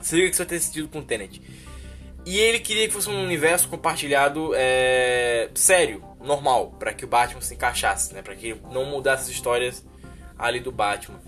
[0.00, 1.40] Seria que isso vai ter sentido com o Tenet.
[2.24, 7.40] E ele queria que fosse um universo compartilhado é, sério, normal, para que o Batman
[7.40, 8.22] se encaixasse, né?
[8.22, 9.84] Para que não mudasse as histórias
[10.38, 11.20] ali do Batman.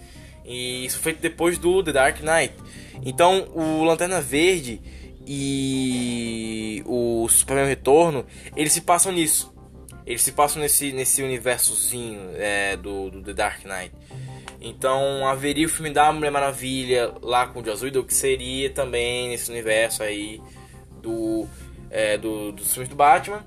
[0.45, 2.55] E isso foi depois do The Dark Knight.
[3.03, 4.81] Então, o Lanterna Verde
[5.27, 9.55] e o Superman Retorno, eles se passam nisso.
[10.07, 13.95] Eles se passam nesse, nesse universozinho é, do, do The Dark Knight.
[14.61, 19.29] Então haveria o filme da Mulher Maravilha lá com o Joss Whedon, que seria também
[19.29, 20.41] nesse universo aí
[21.01, 21.47] do,
[21.91, 23.45] é, do, dos filmes do Batman.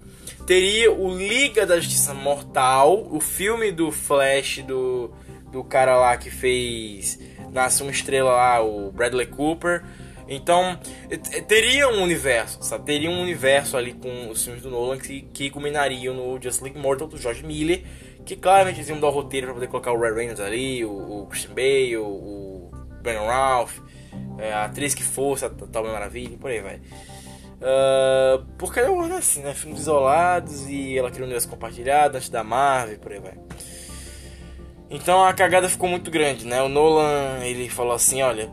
[0.47, 5.13] Teria o Liga da Justiça Mortal, o filme do Flash do,
[5.51, 7.19] do cara lá que fez
[7.51, 9.83] Nasce uma Estrela lá, o Bradley Cooper.
[10.27, 10.79] Então,
[11.47, 12.85] teria um universo, sabe?
[12.85, 16.79] Teria um universo ali com os filmes do Nolan que, que culminariam no Just League
[16.79, 17.83] Mortal do George Miller,
[18.25, 21.23] que claramente eles iam dar o roteiro para poder colocar o Ray Reynolds ali, o,
[21.23, 23.79] o Christian Bale, o, o Brandon Ralph,
[24.37, 26.81] é, a atriz que fosse, a Tal Maravilha, por aí vai.
[27.63, 29.53] Uh, porque é assim, né?
[29.53, 33.37] Filmes isolados e ela queria um universo compartilhado antes da Marvel, por aí vai.
[34.89, 36.61] Então a cagada ficou muito grande, né?
[36.61, 38.51] O Nolan, ele falou assim, olha,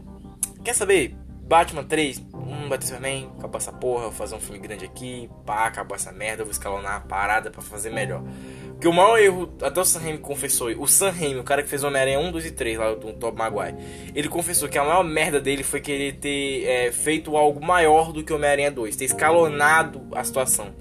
[0.65, 1.15] quer saber?
[1.43, 5.67] Batman 3, hum, bater Superman, acabou essa porra, vou fazer um filme grande aqui, pá,
[5.67, 8.23] acabou essa merda, vou escalonar a parada para fazer melhor.
[8.71, 11.69] Porque o maior erro, até o Sam Raimi confessou, o Sam Raimi, o cara que
[11.69, 13.77] fez Homem-Aranha 1, 2 e 3, lá do Tobey Maguire,
[14.15, 18.25] ele confessou que a maior merda dele foi querer ter é, feito algo maior do
[18.25, 20.75] que Homem-Aranha 2, ter escalonado a situação.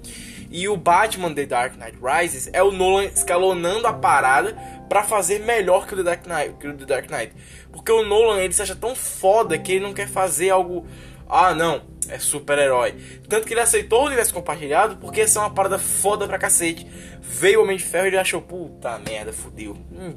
[0.50, 4.52] E o Batman The Dark Knight Rises é o Nolan escalonando a parada
[4.88, 7.32] para fazer melhor que o, The Dark Knight, que o The Dark Knight.
[7.70, 10.84] Porque o Nolan ele se acha tão foda que ele não quer fazer algo.
[11.30, 12.94] Ah, não, é super-herói.
[13.28, 16.86] Tanto que ele aceitou o universo compartilhado porque essa é uma parada foda pra cacete.
[17.20, 19.76] Veio o Homem de Ferro e ele achou, puta merda, fudeu.
[19.92, 20.14] Hum,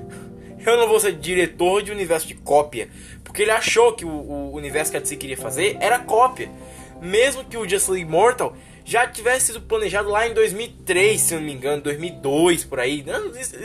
[0.66, 2.88] eu não vou ser diretor de universo de cópia.
[3.22, 6.50] Porque ele achou que o, o universo que a DC queria fazer era cópia.
[7.00, 11.52] Mesmo que o Justice Immortal já tivesse sido planejado lá em 2003, se não me
[11.52, 13.04] engano, 2002 por aí,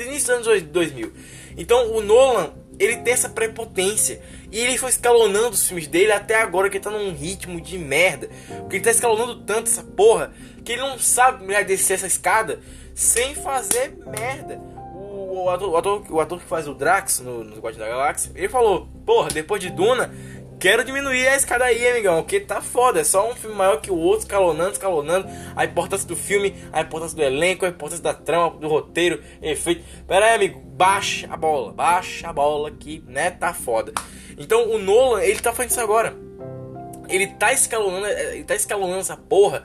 [0.05, 1.11] início dos anos 2000.
[1.57, 6.41] Então o Nolan, ele tem essa prepotência e ele foi escalonando os filmes dele até
[6.41, 8.29] agora que ele tá num ritmo de merda.
[8.61, 10.31] Porque ele tá escalonando tanto essa porra
[10.63, 12.59] que ele não sabe descer essa escada
[12.93, 14.57] sem fazer merda.
[14.93, 17.91] O, o, ator, o, ator, o ator que faz o Drax no, no Guardião da
[17.91, 20.13] Galáxia, ele falou: Porra, depois de Duna,
[20.59, 23.01] Quero diminuir a escada aí, amigão, porque tá foda.
[23.01, 25.27] É só um filme maior que o outro, escalonando, escalonando.
[25.55, 29.83] A importância do filme, a importância do elenco, a importância da trama, do roteiro, efeito.
[30.07, 33.91] Pera aí, amigo, baixa a bola, baixa a bola que, né, tá foda.
[34.37, 36.15] Então o Nolan, ele tá fazendo isso agora.
[37.07, 39.63] Ele tá escalonando, ele tá escalonando essa porra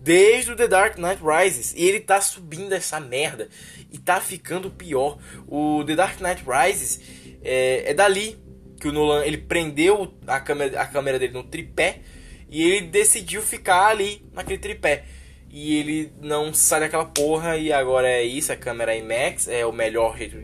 [0.00, 1.74] desde o The Dark Knight Rises.
[1.76, 3.48] E ele tá subindo essa merda.
[3.92, 5.18] E tá ficando pior.
[5.46, 7.00] O The Dark Knight Rises
[7.42, 8.49] é, é dali
[8.80, 12.00] que o Nolan ele prendeu a câmera, a câmera dele no tripé
[12.48, 15.04] e ele decidiu ficar ali naquele tripé.
[15.52, 19.72] E ele não sai daquela porra e agora é isso, a câmera IMAX é o
[19.72, 20.36] melhor jeito.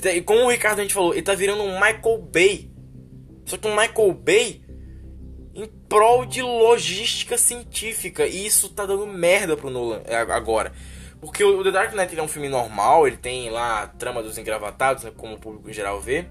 [0.00, 2.70] Tá, e como o Ricardo a gente falou, ele tá virando um Michael Bay.
[3.44, 4.62] Só que um Michael Bay
[5.54, 8.26] em prol de logística científica.
[8.26, 10.72] E isso tá dando merda pro Nolan é, agora.
[11.20, 14.38] Porque o The Dark Knight é um filme normal, ele tem lá a trama dos
[14.38, 16.26] engravatados, né, como o público em geral vê.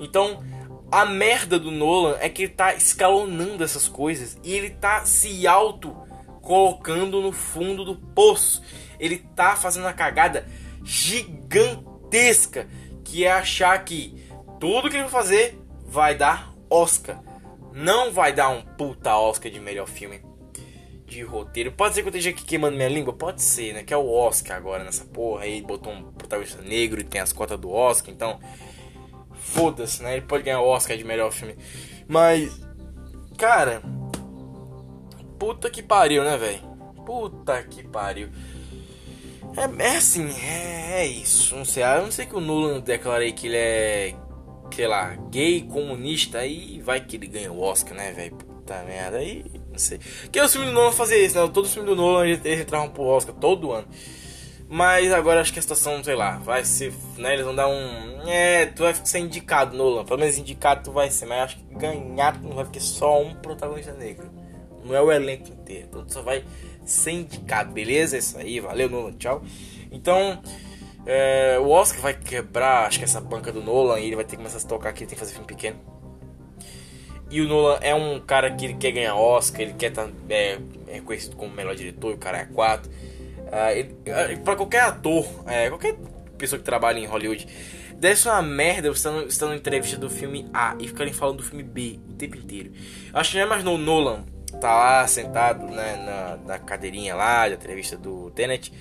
[0.00, 0.42] Então,
[0.92, 5.46] a merda do Nolan é que ele tá escalonando essas coisas e ele tá se
[5.46, 5.96] auto
[6.42, 8.62] colocando no fundo do poço.
[9.00, 10.46] Ele tá fazendo uma cagada
[10.84, 12.68] gigantesca
[13.02, 14.22] que é achar que
[14.60, 17.22] tudo que ele vai fazer vai dar Oscar.
[17.72, 20.20] Não vai dar um puta Oscar de melhor filme
[21.06, 21.72] de roteiro.
[21.72, 23.14] Pode ser que eu esteja aqui queimando minha língua?
[23.14, 23.82] Pode ser, né?
[23.82, 25.62] Que é o Oscar agora nessa porra aí.
[25.62, 28.12] Botou um protagonista negro e tem as cotas do Oscar.
[28.12, 28.38] Então,
[29.52, 30.16] foda-se, né?
[30.16, 31.56] Ele pode ganhar o Oscar de melhor filme.
[32.08, 32.60] Mas,
[33.36, 33.82] cara,
[35.38, 36.60] puta que pariu, né, velho?
[37.04, 38.28] Puta que pariu.
[39.56, 41.54] É, é assim, é, é, isso.
[41.54, 44.14] Não sei, eu não sei que o Nolan declarei que ele é,
[44.74, 48.34] sei lá, gay, comunista, aí vai que ele ganha o Oscar, né, velho?
[48.34, 49.98] Puta merda, aí não sei.
[50.30, 51.50] Que é o filme do Nolan fazer isso, né?
[51.52, 53.86] Todo filme do Nolan eles entravam pro Oscar todo ano.
[54.72, 57.34] Mas agora acho que a situação, sei lá, vai ser, né?
[57.34, 58.26] Eles vão dar um.
[58.26, 60.02] É, tu vai ser indicado, Nolan.
[60.02, 63.20] Pelo menos indicado tu vai ser, mas acho que ganhar tu não vai, porque só
[63.20, 64.30] um protagonista negro.
[64.82, 65.88] Não é o elenco inteiro.
[65.90, 66.42] Então tu só vai
[66.86, 68.16] ser indicado, beleza?
[68.16, 69.42] É isso aí, valeu, Nolan, tchau.
[69.90, 70.42] Então,
[71.04, 74.30] é, o Oscar vai quebrar, acho que essa banca do Nolan, e ele vai ter
[74.30, 75.78] que começar a se tocar aqui, tem que fazer filme pequeno.
[77.30, 80.12] E o Nolan é um cara que ele quer ganhar Oscar, ele quer estar tá,
[80.30, 83.11] é, é conhecido como melhor diretor, o cara é 4.
[83.52, 85.96] Uh, pra qualquer ator, é, qualquer
[86.38, 87.46] pessoa que trabalha em Hollywood,
[87.96, 91.36] deve ser uma merda você estando, estando em entrevista do filme A e ficarem falando
[91.36, 92.72] do filme B o tempo inteiro.
[93.12, 94.24] Acho que já imaginou Nolan
[94.60, 98.72] tá lá sentado né, na, na cadeirinha lá da entrevista do Tenet.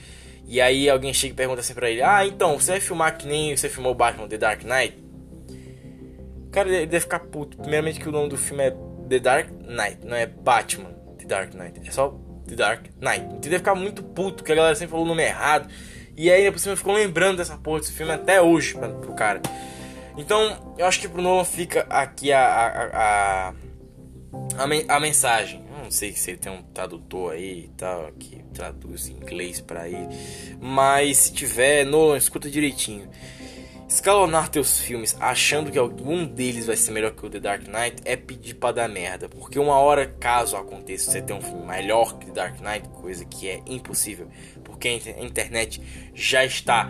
[0.45, 3.27] E aí alguém chega e pergunta assim pra ele: Ah, então, você vai filmar que
[3.27, 5.01] nem você filmou o Batman The Dark Knight?
[6.51, 7.57] Cara, ele deve ficar puto.
[7.57, 8.75] Primeiramente que o nome do filme é
[9.07, 11.79] The Dark Knight, não é Batman The Dark Knight.
[11.87, 12.13] É só
[12.47, 13.25] The Dark Knight.
[13.25, 15.69] Então deve ficar muito puto, que a galera sempre falou o nome errado.
[16.15, 19.41] E aí, por cima, ficou lembrando dessa porra desse filme até hoje pra, pro cara.
[20.17, 23.53] Então, eu acho que pro Nolan fica aqui a, a, a,
[24.57, 25.65] a, a mensagem.
[25.71, 29.61] Eu não sei se ele tem um tradutor aí e tal, que traduz em inglês
[29.61, 30.09] para ele.
[30.59, 33.09] Mas se tiver, Nolan, escuta direitinho.
[33.91, 37.97] Escalonar teus filmes achando que algum deles vai ser melhor que o The Dark Knight
[38.05, 39.27] é pedir pra dar merda.
[39.27, 43.25] Porque uma hora, caso aconteça, você ter um filme melhor que The Dark Knight, coisa
[43.25, 44.29] que é impossível,
[44.63, 45.81] porque a internet
[46.13, 46.89] já está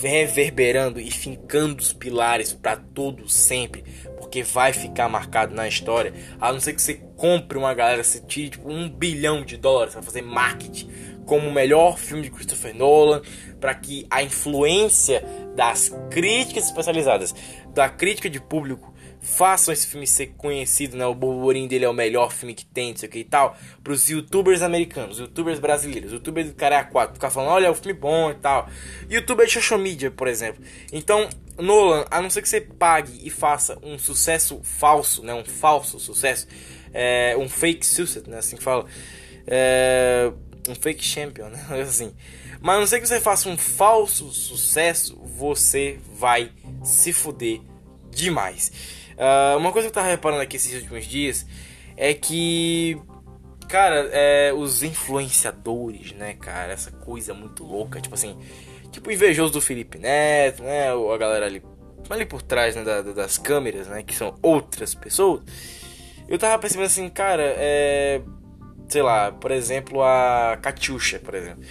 [0.00, 3.84] reverberando e fincando os pilares para todo sempre,
[4.18, 6.12] porque vai ficar marcado na história.
[6.40, 9.94] A não ser que você compre uma galera, você tire tipo, um bilhão de dólares
[9.94, 10.90] para fazer marketing
[11.24, 13.22] como o melhor filme de Christopher Nolan,
[13.62, 17.32] para que a influência das críticas especializadas,
[17.72, 21.06] da crítica de público, façam esse filme ser conhecido, né?
[21.06, 23.56] O burburinho dele é o melhor filme que tem, não sei o que e tal.
[23.84, 27.96] Pros youtubers americanos, youtubers brasileiros, youtubers do cara 4, ficar falando, olha, é um filme
[27.96, 28.68] bom e tal.
[29.08, 30.60] Youtuber de social media, por exemplo.
[30.92, 35.32] Então, Nolan, a não ser que você pague e faça um sucesso falso, né?
[35.32, 36.48] Um falso sucesso,
[36.92, 38.38] é, um fake success, né?
[38.38, 38.86] Assim que fala.
[39.46, 40.32] É,
[40.68, 41.64] um fake champion, né?
[41.80, 42.12] Assim.
[42.62, 46.52] Mas a não ser que você faça um falso sucesso, você vai
[46.84, 47.60] se fuder
[48.08, 48.70] demais.
[49.12, 51.44] Uh, uma coisa que eu tava reparando aqui esses últimos dias
[51.96, 52.96] é que,
[53.68, 58.38] cara, é, os influenciadores, né, cara, essa coisa muito louca, tipo assim,
[58.92, 61.62] tipo invejoso do Felipe Neto, né, a galera ali,
[62.08, 65.42] ali por trás né, da, das câmeras, né, que são outras pessoas.
[66.28, 68.22] Eu tava percebendo assim, cara, é
[68.92, 71.64] sei lá, por exemplo, a Katiusha, por exemplo.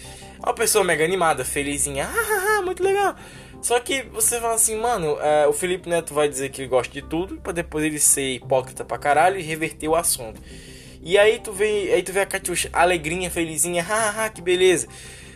[0.44, 3.16] Uma pessoa mega animada, felizinha, ah, muito legal.
[3.62, 6.92] Só que você fala assim, mano, é, o Felipe Neto vai dizer que ele gosta
[6.92, 10.42] de tudo, para depois ele ser hipócrita pra caralho e reverter o assunto.
[11.04, 14.88] E aí tu vê, aí tu vê a Katiusha alegrinha, felizinha, hahaha, que beleza.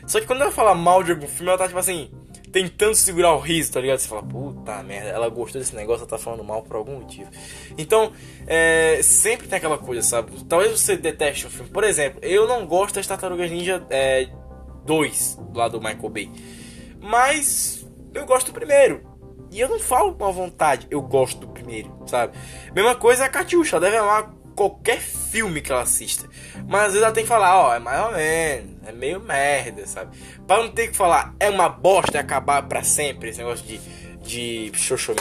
[0.08, 2.10] Só que quando ela fala mal de algum filme, ela tá tipo assim,
[2.52, 4.00] tentando segurar o riso, tá ligado?
[4.00, 7.30] Você fala, puta merda, ela gostou desse negócio, ela tá falando mal por algum motivo.
[7.78, 8.12] Então,
[8.48, 10.32] é, sempre tem aquela coisa, sabe?
[10.46, 11.70] Talvez você deteste o filme.
[11.70, 14.30] Por exemplo, eu não gosto das Tartarugas Ninja é,
[14.86, 16.32] 2, lá do Michael Bay.
[17.02, 19.04] Mas eu gosto do primeiro.
[19.52, 22.38] E eu não falo com a vontade, eu gosto do primeiro, sabe?
[22.74, 26.28] Mesma coisa a Catiuxa, deve amar qualquer filme que ela assista.
[26.68, 29.86] Mas às vezes ela tem que falar, ó, é mais ou menos, é meio merda,
[29.86, 30.18] sabe?
[30.48, 33.80] Pra não ter que falar, é uma bosta e acabar pra sempre, esse negócio de,
[34.22, 34.72] de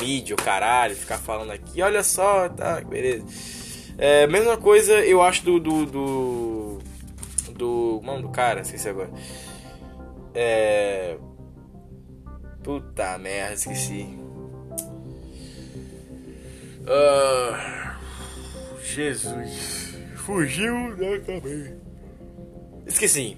[0.00, 3.24] media, o caralho, ficar falando aqui, olha só, tá, beleza.
[3.96, 5.61] É, mesma coisa eu acho do.
[5.61, 5.87] do.
[5.87, 6.79] do.
[7.53, 9.11] do mano do cara, esqueci agora.
[10.34, 11.16] É.
[12.62, 14.18] Puta merda, esqueci.
[16.80, 17.54] Uh,
[18.82, 19.96] Jesus.
[20.16, 21.76] Fugiu da cabeça.
[22.86, 23.36] Esqueci.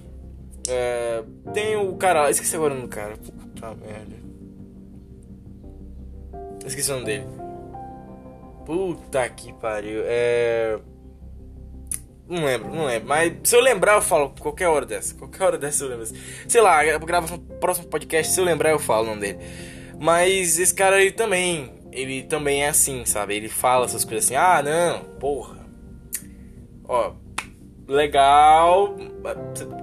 [0.69, 2.29] É, tem o cara.
[2.29, 3.15] Esqueci agora no cara.
[3.17, 4.15] Puta merda.
[6.65, 7.25] Esqueci o nome dele.
[8.65, 10.01] Puta que pariu.
[10.05, 10.79] É.
[12.29, 13.07] Não lembro, não lembro.
[13.07, 15.15] Mas se eu lembrar, eu falo qualquer hora dessa.
[15.15, 16.05] Qualquer hora dessa eu lembro.
[16.47, 18.33] Sei lá, grava no próximo podcast.
[18.33, 19.39] Se eu lembrar, eu falo o nome dele.
[19.99, 21.75] Mas esse cara aí também.
[21.91, 23.35] Ele também é assim, sabe?
[23.35, 24.35] Ele fala essas coisas assim.
[24.35, 25.65] Ah, não, porra.
[26.83, 27.13] Ó,
[27.87, 28.95] legal,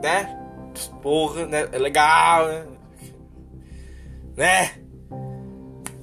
[0.03, 0.39] né?
[1.03, 1.69] Porra, né?
[1.73, 2.67] É legal, né?
[4.37, 4.84] Né?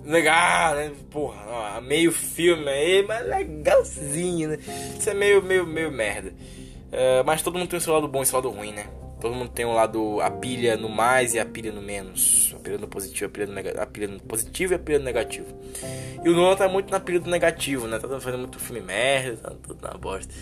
[0.06, 0.92] Legal, né?
[1.10, 4.58] Porra, meio filme aí, mas legalzinho, né?
[4.98, 6.30] Isso é meio, meio, meio merda.
[6.30, 8.88] Uh, mas todo mundo tem o seu lado bom e o seu lado ruim, né?
[9.22, 12.54] Todo mundo tem um lado, a pilha no mais e a pilha no menos.
[12.58, 14.98] A pilha no positivo, a pilha no, negativo, a pilha no positivo e a pilha
[14.98, 15.48] no negativo.
[16.24, 17.99] E o Nolan tá muito na pilha do negativo, né?
[17.99, 20.34] Tá fazendo muito filme merda, tá tudo na bosta.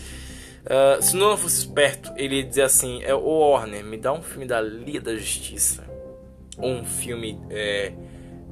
[0.64, 4.14] Uh, se o Nolan fosse esperto, ele ia dizer assim: é, o Warner, me dá
[4.14, 5.84] um filme da Liga da Justiça.
[6.56, 7.92] Ou um filme é,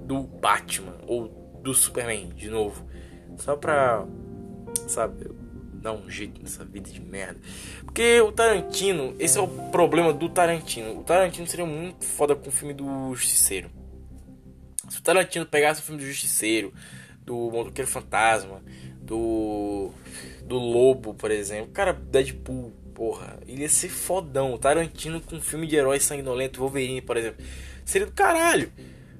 [0.09, 0.97] do Batman.
[1.07, 1.29] Ou
[1.63, 2.89] do Superman, de novo.
[3.37, 4.07] Só pra,
[4.89, 5.27] sabe,
[5.75, 7.39] dar um jeito nessa vida de merda.
[7.85, 10.99] Porque o Tarantino, esse é o problema do Tarantino.
[10.99, 13.71] O Tarantino seria muito foda com o filme do Justiceiro.
[14.89, 16.73] Se o Tarantino pegasse o filme do Justiceiro,
[17.21, 18.63] do Motoqueiro Fantasma,
[19.01, 19.91] do.
[20.43, 24.55] do Lobo, por exemplo, cara, Deadpool, porra, ele ia ser fodão.
[24.55, 27.45] O Tarantino com filme de herói sanguinolento, Wolverine, por exemplo,
[27.85, 28.73] seria do caralho.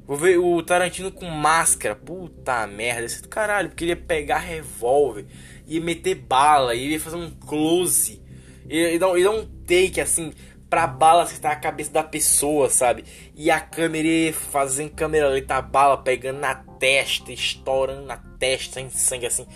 [0.09, 3.97] Vou ver o Tarantino com máscara, puta merda, ia ser do caralho, porque ele ia
[3.97, 5.27] pegar revólver
[5.69, 8.21] ia meter bala, ia fazer um close
[8.69, 10.33] E, dá, e dá um take assim
[10.69, 13.05] pra bala acertar a cabeça da pessoa, sabe?
[13.35, 18.91] E a câmera fazendo câmera lenta, a bala pegando na testa, estourando na testa, em
[18.91, 19.47] sangue assim,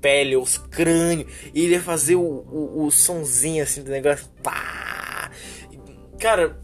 [0.00, 1.30] pele, os crânios.
[1.52, 4.26] E ele ia fazer o, o, o sonzinho assim do negócio.
[4.42, 5.30] Pá!
[6.18, 6.58] Cara,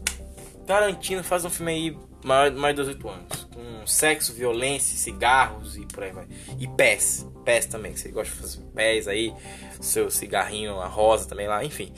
[0.65, 3.47] Tarantino faz um filme aí mais, mais de 18 anos.
[3.53, 6.27] Com sexo, violência, cigarros e por aí vai.
[6.59, 7.27] E pés.
[7.43, 7.95] Pés também.
[7.95, 9.33] Você gosta de fazer pés aí.
[9.79, 11.63] Seu cigarrinho, a rosa também lá.
[11.63, 11.91] Enfim.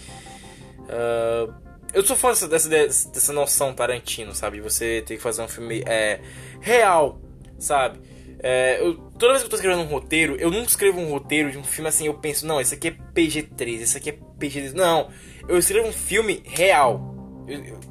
[0.81, 1.53] Uh,
[1.93, 4.61] eu sou fã dessa, dessa, dessa noção Tarantino, sabe?
[4.61, 6.21] Você tem que fazer um filme é,
[6.61, 7.19] real,
[7.59, 7.99] sabe?
[8.43, 11.51] É, eu, toda vez que eu tô escrevendo um roteiro, eu nunca escrevo um roteiro
[11.51, 14.73] de um filme assim, eu penso, não, esse aqui é PG-13, esse aqui é PG-13.
[14.73, 15.09] Não,
[15.47, 17.10] eu escrevo um filme real.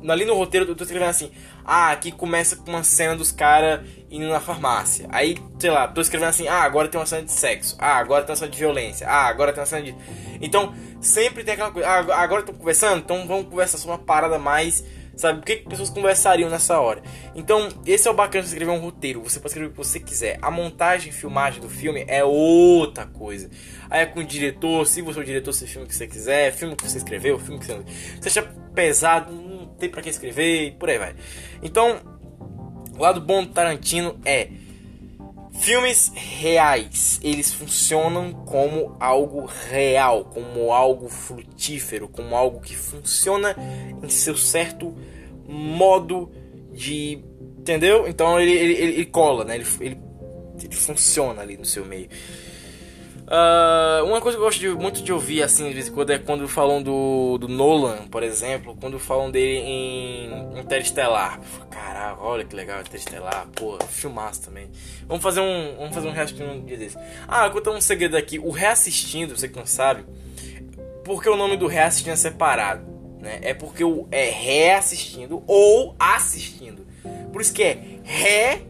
[0.08, 1.30] Ali no roteiro eu tô escrevendo assim,
[1.64, 3.80] ah, aqui começa com uma cena dos caras
[4.10, 5.06] indo na farmácia.
[5.10, 7.76] Aí, sei lá, tô escrevendo assim, ah, agora tem uma cena de sexo.
[7.78, 9.08] Ah, agora tem uma cena de violência.
[9.08, 9.94] Ah, agora tem uma cena de.
[10.40, 11.88] Então, sempre tem aquela coisa.
[11.88, 14.84] Ah, agora tô conversando, então vamos conversar sobre uma parada mais.
[15.20, 15.40] Sabe?
[15.40, 17.02] O que, que pessoas conversariam nessa hora?
[17.34, 19.22] Então, esse é o bacana de escrever um roteiro.
[19.22, 20.38] Você pode escrever o que você quiser.
[20.40, 23.50] A montagem filmagem do filme é outra coisa.
[23.90, 26.52] Aí é com o diretor, se você é o diretor, se filme que você quiser,
[26.52, 27.82] filme que você escreveu, filme que você.
[28.18, 28.42] Você acha
[28.74, 31.14] pesado, não tem pra que escrever e por aí vai.
[31.62, 32.00] Então,
[32.96, 34.48] o lado bom do Tarantino é
[35.60, 43.54] Filmes reais, eles funcionam como algo real, como algo frutífero, como algo que funciona
[44.02, 44.96] em seu certo
[45.46, 46.32] modo
[46.72, 47.22] de.
[47.58, 48.08] Entendeu?
[48.08, 49.56] Então ele, ele, ele cola, né?
[49.56, 50.00] Ele, ele,
[50.62, 52.08] ele funciona ali no seu meio.
[53.30, 56.10] Uh, uma coisa que eu gosto de, muito de ouvir assim de vez em quando
[56.10, 61.40] é quando falam do, do Nolan, por exemplo, quando falam dele em Interestelar.
[61.70, 64.68] Caraca, olha que legal Interestelar, pô, filmaço também.
[65.06, 66.98] Vamos fazer um, vamos fazer um reassistindo um dia desse.
[67.28, 68.40] Ah, vou contar um segredo aqui.
[68.40, 70.04] O reassistindo, você que não sabe,
[71.04, 72.84] porque o nome do reassistindo é separado,
[73.20, 73.38] né?
[73.42, 76.84] É porque o é reassistindo ou assistindo.
[77.32, 78.62] Por isso que é ré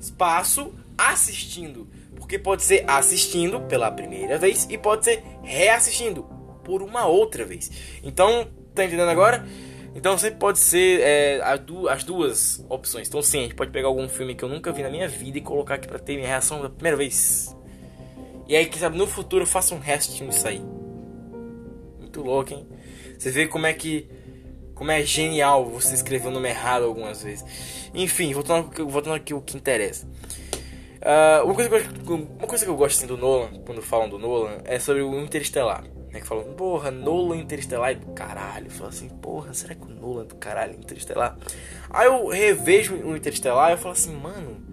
[0.00, 1.88] espaço assistindo.
[2.28, 6.24] Porque pode ser assistindo pela primeira vez e pode ser reassistindo
[6.62, 7.70] por uma outra vez.
[8.04, 9.46] Então, tá entendendo agora?
[9.94, 11.40] Então sempre pode ser é,
[11.88, 13.08] as duas opções.
[13.08, 15.38] Então sim, a gente pode pegar algum filme que eu nunca vi na minha vida
[15.38, 17.56] e colocar aqui pra ter minha reação da primeira vez.
[18.46, 20.60] E aí, quem sabe no futuro eu faço um restinho disso aí.
[21.98, 22.68] Muito louco, hein?
[23.18, 24.06] Você vê como é que.
[24.74, 27.42] Como é genial você escrever o nome errado algumas vezes.
[27.94, 30.06] Enfim, voltando, voltando aqui o que interessa.
[30.98, 34.18] Uh, uma, coisa eu, uma, coisa que eu, gosto assim, do Nolan, quando falam do
[34.18, 35.84] Nolan, é sobre o Interestelar.
[36.10, 38.70] Né, que falam, porra, Nolan Interestelar é do caralho.
[38.70, 41.36] Falo assim, porra, será que o Nolan é do caralho Interestelar?
[41.90, 44.66] Aí eu revejo o Interestelar e eu falo assim, mano.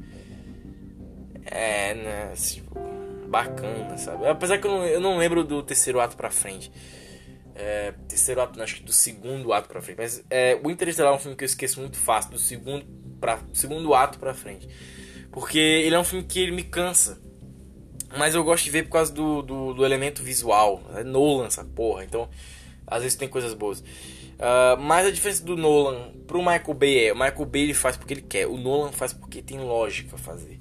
[1.45, 2.33] É, né?
[2.35, 2.79] Tipo,
[3.27, 4.27] bacana, sabe?
[4.27, 6.71] Apesar que eu não, eu não lembro do terceiro ato pra frente.
[7.53, 9.97] É, terceiro ato, acho que do segundo ato pra frente.
[9.97, 12.85] Mas é, o Interestelar é um filme que eu esqueço muito fácil, do segundo,
[13.19, 14.67] pra, segundo ato pra frente.
[15.35, 17.19] Porque ele é um filme que ele me cansa.
[18.17, 20.81] Mas eu gosto de ver por causa do, do, do elemento visual.
[20.95, 22.05] É Nolan essa porra.
[22.05, 22.29] Então,
[22.87, 23.81] às vezes tem coisas boas.
[23.81, 27.97] Uh, mas a diferença do Nolan pro Michael Bay é: o Michael Bay ele faz
[27.97, 30.57] porque ele quer, o Nolan faz porque tem lógica fazer.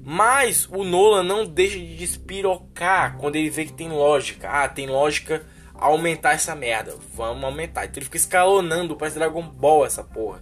[0.00, 4.48] Mas o Nolan não deixa de despirocar quando ele vê que tem lógica.
[4.48, 5.44] Ah, tem lógica
[5.74, 6.96] aumentar essa merda.
[7.14, 7.84] Vamos aumentar.
[7.84, 10.40] Então ele fica escalonando, parece Dragon Ball essa porra.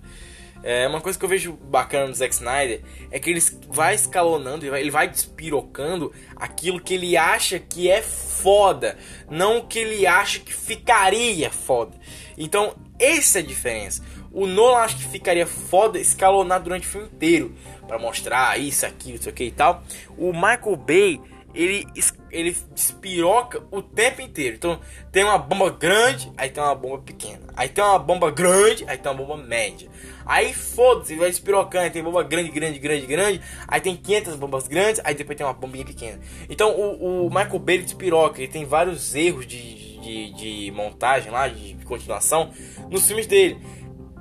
[0.62, 4.64] É, uma coisa que eu vejo bacana no Zack Snyder é que ele vai escalonando,
[4.64, 8.96] ele vai, ele vai despirocando aquilo que ele acha que é foda,
[9.28, 11.96] não o que ele acha que ficaria foda.
[12.38, 14.02] Então, essa é a diferença.
[14.32, 17.54] O Nolan acha que ficaria foda escalonado durante o filme inteiro
[17.86, 19.82] para mostrar isso, aquilo, isso aqui e tal.
[20.16, 21.20] O Michael Bay
[21.54, 21.86] ele,
[22.30, 24.56] ele despiroca o tempo inteiro.
[24.56, 24.80] Então
[25.10, 27.42] tem uma bomba grande, aí tem uma bomba pequena.
[27.54, 29.88] Aí tem uma bomba grande, aí tem uma bomba média.
[30.24, 33.40] Aí foda-se, vai despirocando, tem bomba grande, grande, grande, grande.
[33.66, 36.20] Aí tem 500 bombas grandes, aí depois tem uma bombinha pequena.
[36.48, 41.48] Então o, o Michael Bay despiroca, ele tem vários erros de, de, de montagem lá,
[41.48, 42.52] de continuação,
[42.90, 43.60] nos filmes dele.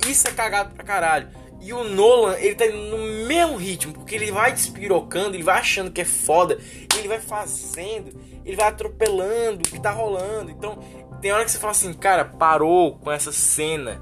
[0.08, 1.41] Isso é cagado pra caralho.
[1.62, 2.98] E o Nolan, ele tá no
[3.28, 6.58] mesmo ritmo, porque ele vai despirocando, ele vai achando que é foda,
[6.98, 10.50] ele vai fazendo, ele vai atropelando o que tá rolando.
[10.50, 10.80] Então,
[11.22, 14.02] tem hora que você fala assim, cara, parou com essa cena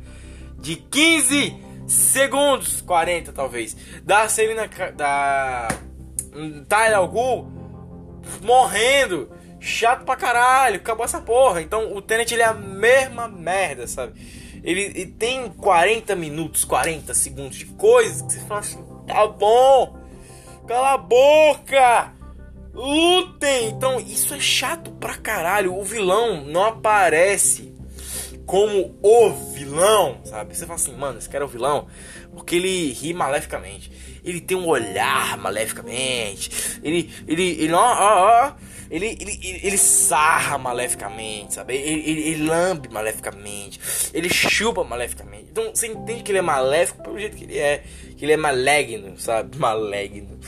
[0.57, 1.53] de 15
[1.85, 5.67] segundos, 40 talvez, da Selena da
[6.69, 7.51] Tyler Algu
[8.41, 9.29] morrendo,
[9.59, 11.61] chato pra caralho, acabou essa porra.
[11.61, 14.38] Então, o Tenet ele é a mesma merda, sabe?
[14.63, 19.97] Ele, ele, tem 40 minutos, 40 segundos de coisas que você fala assim: tá bom,
[20.67, 22.13] cala a boca,
[22.73, 23.69] lutem.
[23.69, 25.75] Então isso é chato pra caralho.
[25.75, 27.73] O vilão não aparece
[28.45, 30.55] como o vilão, sabe?
[30.55, 31.87] Você fala assim, mano, esse cara é o vilão
[32.33, 33.91] porque ele ri maleficamente.
[34.23, 36.79] Ele tem um olhar maleficamente.
[36.83, 38.53] Ele, ele, ele, ó, ó, ó.
[38.89, 41.75] Ele, ele, ele, ele sarra maleficamente, sabe?
[41.75, 43.79] Ele, ele, ele, lambe maleficamente.
[44.13, 45.47] Ele chupa maleficamente.
[45.51, 47.83] Então você entende que ele é maléfico pelo jeito que ele é.
[48.17, 49.55] Que ele é maligno, sabe?
[49.59, 50.39] Maligno.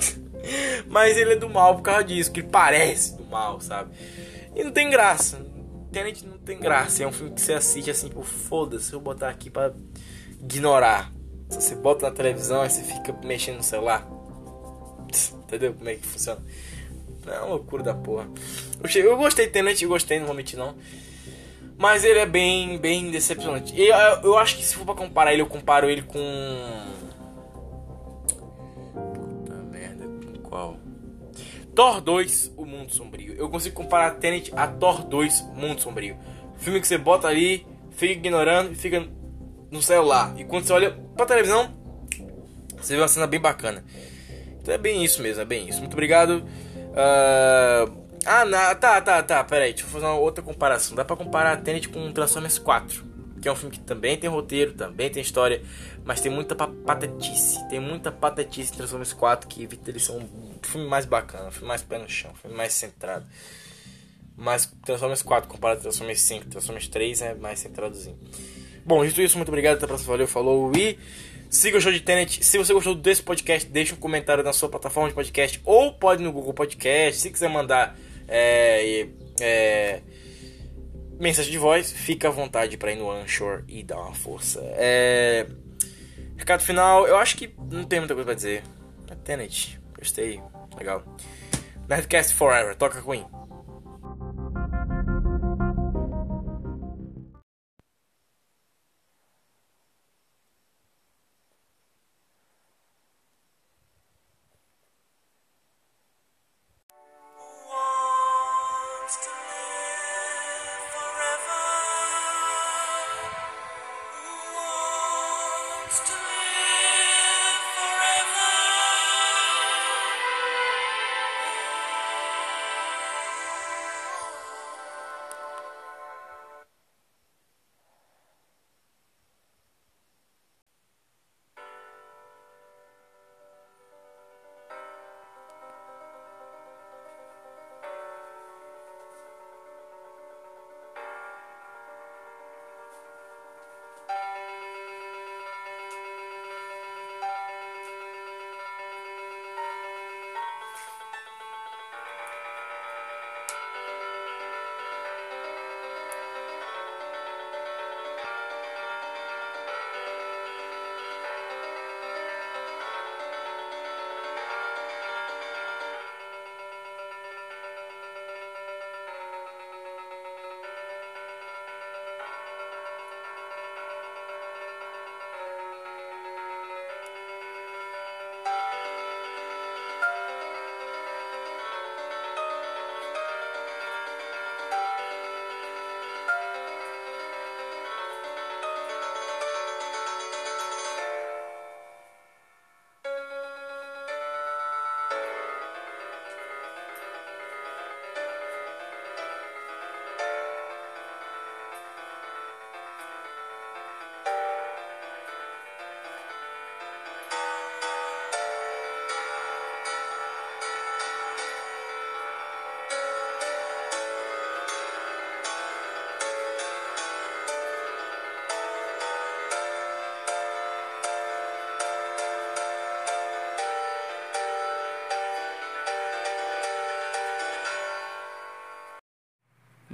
[0.87, 3.91] Mas ele é do mal por causa disso, que ele parece do mal, sabe?
[4.55, 5.45] E não tem graça.
[5.91, 7.03] Tenet não tem graça.
[7.03, 9.71] É um filme que você assiste assim, pô, foda-se, eu vou botar aqui pra
[10.41, 11.11] ignorar.
[11.49, 14.07] Você bota na televisão e você fica mexendo no celular.
[15.43, 16.41] Entendeu como é que funciona?
[17.27, 18.27] É uma loucura da porra.
[18.95, 20.75] Eu gostei de Tenet, eu gostei, não vou mentir não.
[21.77, 23.73] Mas ele é bem, bem decepcionante.
[23.79, 26.19] Eu, eu acho que se for pra comparar ele, eu comparo ele com.
[28.93, 30.77] Puta merda, com qual?
[31.73, 33.33] Thor 2, O Mundo Sombrio.
[33.33, 36.17] Eu consigo comparar Tenet a Thor 2, Mundo Sombrio.
[36.57, 39.07] Filme que você bota ali, fica ignorando e fica
[39.71, 40.33] no celular.
[40.37, 41.73] E quando você olha pra televisão,
[42.77, 43.83] você vê uma cena bem bacana.
[44.61, 45.79] Então é bem isso mesmo, é bem isso.
[45.79, 46.43] Muito obrigado.
[46.91, 48.01] Uh...
[48.25, 48.75] Ah, na...
[48.75, 49.43] tá, tá, tá.
[49.43, 50.95] Pera aí, deixa eu fazer uma outra comparação.
[50.95, 53.11] Dá pra comparar Tenet com Transformers 4.
[53.41, 55.63] Que é um filme que também tem roteiro, também tem história,
[56.05, 57.67] mas tem muita patetice.
[57.69, 61.51] Tem muita patetice em Transformers 4 que evita eles são um filme mais bacana, um
[61.51, 63.25] filme mais pé no chão, um filme mais centrado.
[64.37, 68.19] Mas Transformers 4 comparado a Transformers 5, Transformers 3 é mais centradozinho.
[68.85, 70.99] Bom, dito isso, muito obrigado, até a próxima, valeu, falou e
[71.51, 72.43] siga o show de Tenet.
[72.43, 76.23] Se você gostou desse podcast, deixe um comentário na sua plataforma de podcast ou pode
[76.23, 77.21] no Google Podcast.
[77.21, 77.95] Se quiser mandar
[78.27, 79.07] é,
[79.41, 80.01] é,
[81.19, 84.61] mensagem de voz, fica à vontade para ir no Anchor e dar uma força.
[84.77, 85.45] É,
[86.37, 88.63] recado final, eu acho que não tem muita coisa pra dizer.
[89.09, 90.41] É Tenet, gostei,
[90.77, 91.03] legal.
[91.89, 93.25] Nerdcast Forever, toca Queen.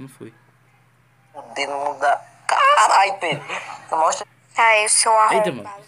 [0.08, 0.32] Não foi.
[1.34, 2.20] O dedo não dá.
[2.46, 3.44] Caralho, Pedro.
[3.90, 4.26] Mostra.
[4.56, 5.48] Ah, eu sou arrombado.
[5.48, 5.87] Eita, mano.